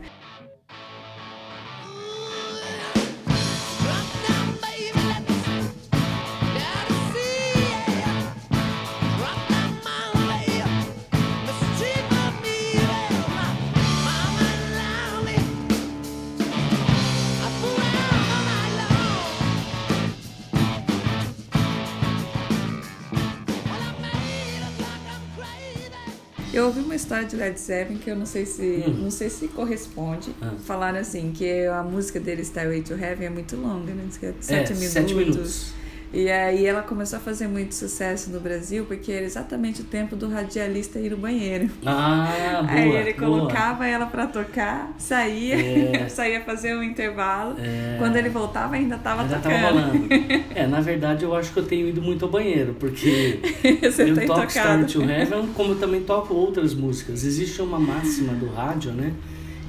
História 26.96 27.24
de 27.26 27.36
Led 27.36 27.58
Zeppelin 27.60 27.98
que 27.98 28.10
eu 28.10 28.16
não 28.16 28.26
sei 28.26 28.44
se 28.46 28.84
Hum. 28.86 29.02
não 29.04 29.10
sei 29.10 29.28
se 29.30 29.48
corresponde. 29.48 30.30
Ah. 30.42 30.52
Falaram 30.64 30.98
assim 30.98 31.32
que 31.32 31.64
a 31.66 31.82
música 31.82 32.18
dele 32.20 32.42
Stairway 32.44 32.82
to 32.82 32.94
Heaven 32.94 33.26
é 33.26 33.30
muito 33.30 33.56
longa, 33.56 33.92
né? 33.94 34.04
Diz 34.08 34.16
que 34.18 34.26
é 34.26 34.30
É, 34.30 34.34
sete 34.40 34.72
minutos. 34.74 34.92
sete 34.92 35.14
minutos. 35.14 35.66
E 36.12 36.30
aí 36.30 36.64
ela 36.64 36.82
começou 36.82 37.18
a 37.18 37.20
fazer 37.20 37.48
muito 37.48 37.74
sucesso 37.74 38.30
no 38.30 38.40
Brasil 38.40 38.84
porque 38.86 39.10
era 39.12 39.26
exatamente 39.26 39.80
o 39.82 39.84
tempo 39.84 40.14
do 40.16 40.28
radialista 40.28 40.98
ir 40.98 41.10
no 41.10 41.16
banheiro. 41.16 41.68
Ah, 41.84 42.62
boa. 42.62 42.70
aí 42.72 42.90
ele 42.90 43.12
boa. 43.12 43.28
colocava 43.40 43.86
ela 43.86 44.06
pra 44.06 44.26
tocar, 44.26 44.94
saía, 44.98 45.56
É. 45.56 46.08
saía 46.08 46.40
fazer 46.42 46.76
um 46.76 46.82
intervalo. 46.82 47.56
É. 47.58 47.96
Quando 47.98 48.16
ele 48.16 48.28
voltava 48.28 48.76
ainda 48.76 48.96
tava 48.96 49.22
Ainda 49.22 49.36
tocando. 49.36 50.06
É, 50.54 50.66
na 50.66 50.80
verdade 50.80 51.22
eu 51.24 51.34
acho 51.34 51.52
que 51.52 51.58
eu 51.58 51.64
tenho 51.66 51.88
ido 51.88 52.00
muito 52.00 52.24
ao 52.24 52.30
banheiro, 52.30 52.74
porque 52.78 53.40
eu 53.62 54.26
toco 54.26 54.46
tocado. 54.46 54.86
Story 54.86 55.06
to 55.06 55.10
Heaven, 55.10 55.48
como 55.54 55.72
eu 55.72 55.78
também 55.78 56.00
toco 56.02 56.32
outras 56.32 56.72
músicas. 56.72 57.24
Existe 57.24 57.60
uma 57.60 57.78
máxima 57.78 58.32
do 58.32 58.46
rádio, 58.46 58.92
né? 58.92 59.12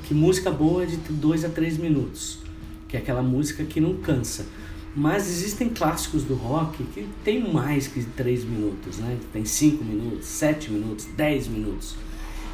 Que 0.04 0.13
música 0.13 0.50
boa 0.50 0.84
é 0.84 0.86
de 0.86 0.95
2 0.95 1.43
a 1.43 1.50
3 1.50 1.78
minutos. 1.78 2.39
Que 2.88 2.95
é 2.95 3.00
aquela 3.02 3.21
música 3.21 3.65
que 3.65 3.82
não 3.82 3.95
cansa. 3.95 4.45
Mas 4.99 5.27
existem 5.27 5.69
clássicos 5.69 6.23
do 6.23 6.33
rock 6.33 6.83
que 6.86 7.07
tem 7.23 7.53
mais 7.53 7.88
que 7.88 8.03
3 8.03 8.43
minutos, 8.43 8.97
né? 8.97 9.19
Tem 9.31 9.45
5 9.45 9.83
minutos, 9.83 10.25
7 10.25 10.71
minutos, 10.71 11.05
10 11.15 11.49
minutos. 11.49 11.93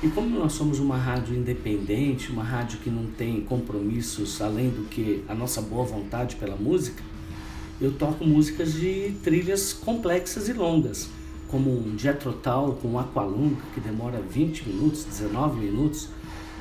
E 0.04 0.10
como 0.10 0.38
nós 0.38 0.52
somos 0.52 0.78
uma 0.78 0.98
rádio 0.98 1.38
independente, 1.38 2.34
uma 2.34 2.44
rádio 2.44 2.80
que 2.80 2.90
não 2.90 3.06
tem 3.06 3.40
compromissos 3.40 4.42
além 4.42 4.70
do 4.70 4.84
que 4.90 5.24
a 5.30 5.34
nossa 5.34 5.62
boa 5.62 5.86
vontade 5.86 6.36
pela 6.36 6.58
música, 6.58 7.02
eu 7.80 7.94
toco 7.94 8.26
músicas 8.26 8.74
de 8.74 9.14
trilhas 9.24 9.72
complexas 9.72 10.50
e 10.50 10.54
longas, 10.54 11.08
como 11.48 11.72
um 11.72 11.98
Jethro 11.98 12.34
Tull 12.34 12.74
com 12.82 13.00
Aqualung, 13.00 13.56
que 13.74 13.80
demora 13.80 14.22
20 14.22 14.68
minutos, 14.68 15.06
19 15.06 15.62
minutos. 15.62 16.10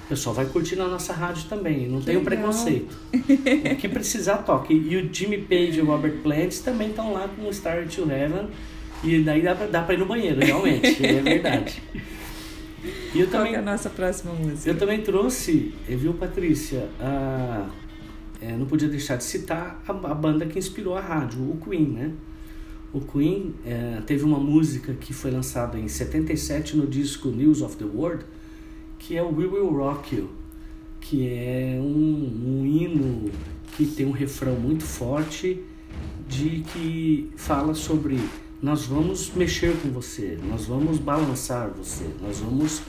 O 0.04 0.08
pessoal 0.08 0.34
vai 0.34 0.46
curtir 0.46 0.76
na 0.76 0.86
nossa 0.88 1.12
rádio 1.12 1.44
também, 1.48 1.88
não 1.88 2.00
tem 2.02 2.16
um 2.16 2.20
legal. 2.20 2.24
preconceito. 2.36 2.94
o 3.14 3.76
que 3.76 3.88
precisar, 3.88 4.38
toque. 4.38 4.74
E 4.74 4.96
o 4.96 5.08
Jimmy 5.12 5.38
Page 5.38 5.78
e 5.78 5.80
o 5.80 5.86
Robert 5.86 6.18
Plant 6.22 6.58
também 6.58 6.90
estão 6.90 7.12
lá 7.12 7.28
com 7.28 7.48
o 7.48 7.52
Star 7.54 7.86
to 7.88 8.02
Heaven, 8.10 8.48
e 9.04 9.20
daí 9.22 9.42
dá 9.42 9.54
pra, 9.54 9.66
dá 9.66 9.82
pra 9.82 9.94
ir 9.94 9.98
no 9.98 10.06
banheiro, 10.06 10.40
realmente, 10.44 11.04
é 11.06 11.20
verdade. 11.22 11.82
E 13.14 13.20
eu 13.20 13.26
Qual 13.28 13.30
também 13.38 13.52
que 13.52 13.56
é 13.56 13.58
a 13.58 13.62
nossa 13.62 13.88
próxima 13.88 14.32
música? 14.34 14.68
eu 14.68 14.76
também 14.76 15.00
trouxe, 15.02 15.72
viu, 15.88 16.12
Patrícia? 16.14 16.88
a- 17.00 17.68
eh, 18.40 18.56
não 18.58 18.66
podia 18.66 18.88
deixar 18.88 19.16
de 19.16 19.24
citar 19.24 19.80
a, 19.86 19.92
a 19.92 20.14
banda 20.14 20.44
que 20.46 20.58
inspirou 20.58 20.96
a 20.96 21.00
rádio, 21.00 21.40
o 21.42 21.56
Queen, 21.64 21.84
né? 21.86 22.10
O 22.92 23.00
Queen 23.00 23.54
eh, 23.64 24.00
teve 24.04 24.24
uma 24.24 24.38
música 24.38 24.92
que 24.94 25.12
foi 25.14 25.30
lançada 25.30 25.78
em 25.78 25.86
77 25.88 26.76
no 26.76 26.86
disco 26.86 27.28
News 27.28 27.62
of 27.62 27.76
the 27.76 27.84
World, 27.84 28.24
que 29.02 29.16
é 29.16 29.22
o 29.22 29.34
We 29.34 29.46
Will 29.46 29.70
Rock 29.70 30.16
You, 30.16 30.30
que 31.00 31.26
é 31.26 31.76
um, 31.80 32.60
um 32.60 32.66
hino 32.66 33.30
que 33.76 33.84
tem 33.86 34.06
um 34.06 34.12
refrão 34.12 34.54
muito 34.54 34.84
forte 34.84 35.60
de 36.28 36.60
que 36.72 37.30
fala 37.36 37.74
sobre 37.74 38.18
nós 38.62 38.86
vamos 38.86 39.32
mexer 39.34 39.76
com 39.82 39.90
você, 39.90 40.38
nós 40.48 40.66
vamos 40.66 40.98
balançar 40.98 41.68
você, 41.70 42.06
nós 42.22 42.38
vamos 42.38 42.82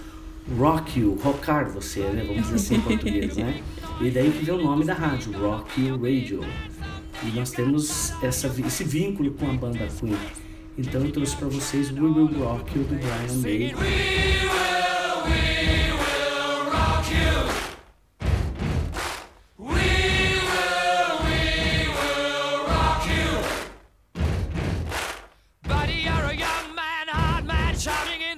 rock 0.57 0.99
you, 0.99 1.17
rockar 1.23 1.71
você, 1.71 2.01
né? 2.01 2.23
Vamos 2.27 2.43
dizer 2.43 2.55
assim 2.55 2.75
em 2.75 2.81
português, 2.81 3.35
né? 3.35 3.63
E 3.99 4.11
daí 4.11 4.31
que 4.31 4.45
vem 4.45 4.55
o 4.55 4.61
nome 4.61 4.85
da 4.85 4.93
rádio, 4.93 5.31
Rock 5.33 5.81
You 5.81 5.95
Radio. 5.95 6.41
E 7.23 7.31
nós 7.35 7.51
temos 7.51 8.13
essa, 8.21 8.53
esse 8.65 8.83
vínculo 8.83 9.31
com 9.31 9.49
a 9.49 9.53
banda 9.53 9.87
Queen. 9.87 10.15
Então 10.77 11.03
eu 11.03 11.11
trouxe 11.11 11.35
para 11.37 11.47
vocês 11.47 11.91
We 11.91 12.01
Will 12.01 12.27
Rock 12.39 12.77
You 12.77 12.83
do 12.83 12.95
Brian 12.95 13.37
May. 13.41 14.52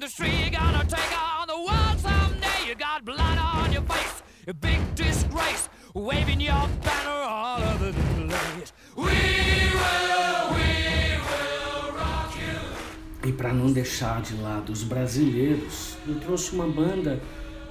Gonna 0.08 0.86
take 0.86 1.18
on 1.18 1.48
the 1.48 1.58
world 1.58 2.00
someday. 2.00 2.70
You 2.70 2.76
got 2.76 3.04
blood 3.04 3.38
on 3.40 3.74
your 3.74 3.82
face, 3.84 4.22
a 4.48 4.54
big 4.54 4.80
disgrace, 4.94 5.68
waving 5.96 6.42
your 6.42 6.68
banner 6.84 7.24
all 7.28 7.62
over 7.62 7.92
the 7.92 8.02
place. 8.28 8.74
We 8.96 9.04
will, 9.04 10.54
we 10.54 11.18
will 11.26 11.92
rock 11.98 12.38
you. 12.38 13.30
E 13.30 13.32
para 13.32 13.52
não 13.52 13.72
deixar 13.72 14.22
de 14.22 14.36
lado 14.36 14.72
os 14.72 14.84
brasileiros, 14.84 15.98
eu 16.08 16.20
trouxe 16.20 16.54
uma 16.54 16.68
banda 16.68 17.20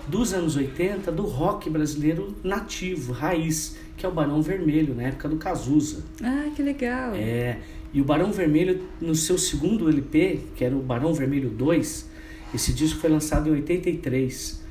dos 0.09 0.35
anos 0.35 0.57
80 0.57 1.13
do 1.13 1.23
rock 1.23 1.71
brasileiro 1.71 2.35
nativo, 2.43 3.13
raiz, 3.13 3.79
que 3.97 4.05
é 4.05 4.09
o 4.09 4.13
Barão 4.13 4.43
Vermelho, 4.43 4.93
na 4.93 5.05
época 5.05 5.29
do 5.29 5.37
Cazuza. 5.37 6.03
Ah, 6.21 6.51
que 6.55 6.63
legal. 6.63 7.13
É, 7.15 7.59
e 7.93 8.01
o 8.01 8.05
Barão 8.05 8.33
Vermelho, 8.33 8.89
no 9.01 9.15
seu 9.15 9.39
segundo 9.39 9.89
LP, 9.89 10.41
que 10.57 10.65
era 10.65 10.75
o 10.75 10.81
Barão 10.81 11.15
Vermelho 11.15 11.49
2, 11.49 12.14
esse 12.55 12.73
disco 12.73 13.01
foi 13.01 13.11
lançado 13.11 13.49
em 13.49 13.53
83. 13.53 14.63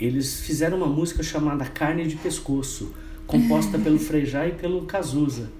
Eles 0.00 0.40
fizeram 0.40 0.76
uma 0.76 0.86
música 0.86 1.22
chamada 1.22 1.64
Carne 1.64 2.06
de 2.06 2.14
Pescoço, 2.16 2.94
composta 3.26 3.78
pelo 3.78 3.98
Frejá 4.00 4.46
e 4.46 4.52
pelo 4.52 4.82
Cazuza, 4.82 5.50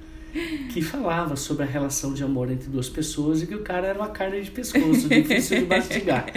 que 0.73 0.81
falava 0.81 1.35
sobre 1.35 1.65
a 1.65 1.67
relação 1.67 2.15
de 2.15 2.23
amor 2.23 2.51
entre 2.51 2.71
duas 2.71 2.89
pessoas 2.89 3.43
e 3.43 3.47
que 3.47 3.55
o 3.55 3.63
cara 3.63 3.89
era 3.89 3.99
uma 3.99 4.11
carne 4.11 4.41
de 4.43 4.51
pescoço, 4.51 5.09
difícil 5.09 5.63
de 5.63 5.67
mastigar. 5.67 6.33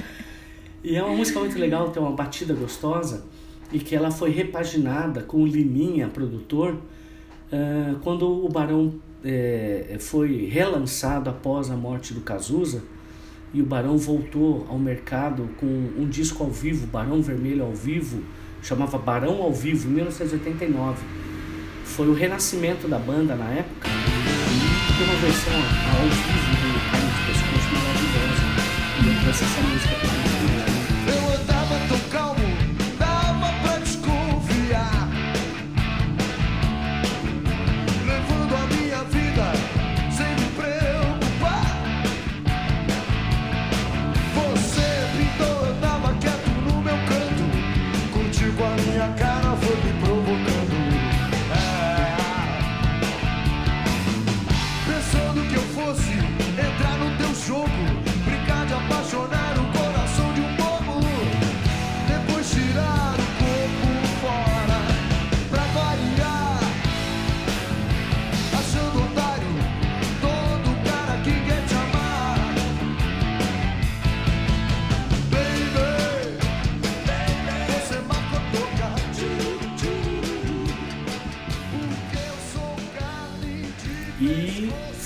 E 0.84 0.96
é 0.96 1.04
uma 1.04 1.16
música 1.16 1.40
muito 1.40 1.58
legal, 1.60 1.92
tem 1.92 2.02
uma 2.02 2.12
batida 2.12 2.54
gostosa 2.56 3.24
e 3.72 3.80
que 3.80 3.96
ela 3.96 4.10
foi 4.10 4.32
repaginada 4.32 5.22
com 5.22 5.44
o 5.44 5.46
Liminha, 5.46 6.08
produtor, 6.10 6.78
quando 8.02 8.28
o 8.28 8.50
Barão 8.50 8.96
eh, 9.24 9.98
foi 10.00 10.48
relançado 10.48 11.30
após 11.30 11.70
a 11.70 11.76
morte 11.78 12.14
do 12.14 12.22
Cazuza 12.22 12.84
e 13.54 13.62
o 13.62 13.66
Barão 13.66 13.98
voltou 13.98 14.66
ao 14.68 14.80
mercado 14.80 15.48
com 15.58 15.66
um 15.66 16.08
disco 16.10 16.44
ao 16.44 16.50
vivo, 16.50 16.88
Barão 16.88 17.22
Vermelho 17.22 17.64
ao 17.64 17.74
vivo, 17.74 18.24
chamava 18.64 18.98
Barão 18.98 19.42
ao 19.42 19.54
Vivo, 19.54 19.88
em 19.88 19.94
1989. 19.94 21.04
Foi 21.86 22.08
o 22.08 22.14
renascimento 22.14 22.88
da 22.88 22.98
banda 22.98 23.36
na 23.36 23.50
época 23.52 23.88
e 23.88 24.98
tem 24.98 25.06
uma 25.06 25.16
versão 25.22 25.54
ao 25.54 26.10
vivo 26.10 26.54
do 26.62 26.74
de 27.12 27.26
Pescoço 27.28 27.74
maravilhosa. 27.74 28.44
E 29.04 29.08
eu 29.08 29.22
trouxe 29.22 29.44
essa 29.44 29.62
música 29.62 29.96
pra 30.00 30.23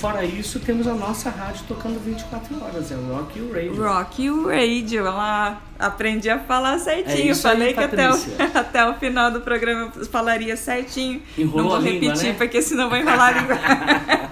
fora 0.08 0.24
isso, 0.24 0.60
temos 0.62 0.88
a 0.88 0.93
nossa 0.93 1.30
rádio 1.30 1.65
tocando 1.67 2.00
24 2.00 2.63
horas, 2.63 2.91
é 2.91 2.96
o 2.96 3.13
Rock 3.13 3.38
You 3.38 3.52
Radio. 3.54 3.84
Rock 3.84 4.24
You 4.24 4.48
Radio, 4.48 5.06
ela 5.06 5.62
aprendi 5.78 6.30
a 6.30 6.39
falar 6.39 6.80
certinho. 6.80 7.28
É 7.30 7.32
isso 7.32 7.48
aí, 7.48 7.54
Falei 7.58 7.74
que 7.74 7.80
até 7.84 8.10
o, 8.10 8.13
até 8.58 8.89
o 8.89 8.93
final 8.93 9.32
do 9.32 9.41
programa 9.41 9.91
eu 9.93 10.06
falaria 10.06 10.56
certinho. 10.56 11.22
Enrolou 11.38 11.63
Não 11.63 11.70
vou 11.70 11.78
a 11.78 11.80
língua, 11.82 12.08
repetir, 12.08 12.30
né? 12.30 12.36
porque 12.38 12.62
senão 12.62 12.89
vai 12.89 13.02
enrolar 13.02 13.36
a 13.36 13.41
língua. 13.41 13.58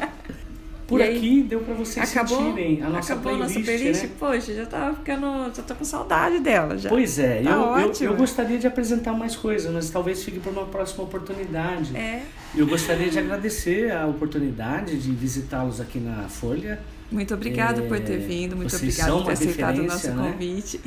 Por 0.95 1.01
E 1.01 1.03
aí? 1.03 1.17
aqui 1.17 1.43
deu 1.43 1.59
pra 1.59 1.73
vocês 1.73 2.09
Acabou? 2.11 2.37
sentirem 2.37 2.81
a 2.81 2.89
nossa 2.89 3.13
Acabou 3.13 3.33
a 3.33 3.35
playlist, 3.37 3.57
nossa 3.59 3.65
playlist? 3.71 4.03
né? 4.03 4.09
Poxa, 4.19 4.53
já 4.53 4.65
tava 4.65 4.95
ficando. 4.95 5.51
Já 5.55 5.63
tô 5.63 5.75
com 5.75 5.83
saudade 5.85 6.39
dela 6.39 6.77
já. 6.77 6.89
Pois 6.89 7.19
é, 7.19 7.41
Tá 7.43 7.49
eu, 7.49 7.55
eu, 7.55 7.61
ótimo. 7.89 8.09
eu 8.09 8.15
gostaria 8.15 8.57
de 8.57 8.67
apresentar 8.67 9.13
mais 9.13 9.35
coisas, 9.35 9.71
mas 9.73 9.89
talvez 9.89 10.23
fique 10.23 10.39
para 10.39 10.51
uma 10.51 10.65
próxima 10.65 11.03
oportunidade. 11.03 11.95
É. 11.95 12.23
Eu 12.55 12.65
gostaria 12.67 13.09
de 13.09 13.19
agradecer 13.19 13.91
a 13.91 14.07
oportunidade 14.07 14.97
de 14.97 15.11
visitá-los 15.11 15.81
aqui 15.81 15.99
na 15.99 16.23
Folha. 16.29 16.79
Muito 17.11 17.33
obrigado 17.33 17.81
É, 17.83 17.87
por 17.87 17.99
ter 17.99 18.17
vindo, 18.17 18.55
muito 18.55 18.75
obrigado 18.75 19.11
por 19.17 19.25
ter 19.25 19.31
aceitado 19.33 19.77
o 19.79 19.83
nosso 19.83 20.09
né? 20.11 20.31
convite. 20.31 20.81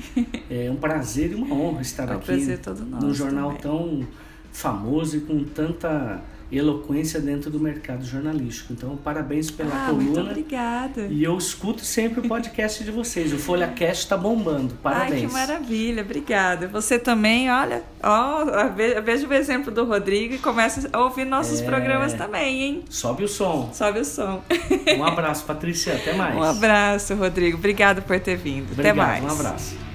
É 0.50 0.68
um 0.70 0.76
prazer 0.76 1.30
e 1.30 1.34
uma 1.36 1.54
honra 1.54 1.80
estar 1.82 2.08
É 2.08 2.12
um 2.12 2.16
aqui 2.16 2.26
prazer 2.26 2.58
todo 2.58 2.84
nosso 2.84 3.06
num 3.06 3.14
jornal 3.14 3.52
também. 3.54 3.60
tão 3.62 4.08
famoso 4.52 5.16
e 5.16 5.20
com 5.20 5.42
tanta 5.44 6.20
eloquência 6.50 7.20
dentro 7.20 7.50
do 7.50 7.60
mercado 7.60 8.02
jornalístico. 8.06 8.72
Então, 8.72 8.96
parabéns 8.96 9.50
pela 9.50 9.70
Ah, 9.70 9.92
muito 9.92 10.12
coluna. 10.12 10.30
obrigada. 10.30 11.06
E 11.10 11.22
eu 11.22 11.36
escuto 11.36 11.84
sempre 11.84 12.20
o 12.20 12.22
podcast 12.26 12.82
de 12.82 12.90
vocês. 12.90 13.34
O 13.34 13.38
FolhaCast 13.38 14.04
está 14.04 14.16
bombando. 14.16 14.72
Parabéns. 14.82 15.12
Ai, 15.12 15.26
que 15.26 15.32
maravilha, 15.32 16.02
obrigada. 16.02 16.66
Você 16.68 16.98
também, 16.98 17.50
olha, 17.50 17.82
ó, 18.02 18.46
ve- 18.74 18.98
veja 19.02 19.28
o 19.28 19.34
exemplo 19.34 19.70
do 19.70 19.84
Rodrigo 19.84 20.36
e 20.36 20.38
começa 20.38 20.88
a 20.90 21.00
ouvir 21.04 21.26
nossos 21.26 21.60
É. 21.60 21.66
programas 21.66 22.14
também, 22.14 22.62
hein? 22.62 22.84
Sobe 22.88 23.24
o 23.24 23.28
som. 23.28 23.70
Sobe 23.74 23.98
o 24.00 24.04
som. 24.06 24.42
Um 24.96 25.04
abraço, 25.04 25.44
Patrícia. 25.44 25.96
Até 25.96 26.14
mais. 26.16 26.34
Um 26.34 26.42
abraço, 26.42 27.14
Rodrigo. 27.14 27.58
Obrigado 27.58 28.00
por 28.00 28.18
ter 28.20 28.38
vindo. 28.38 28.72
Obrigado, 28.72 28.98
Até 28.98 29.06
mais. 29.20 29.22
Um 29.22 29.28
abraço. 29.28 29.87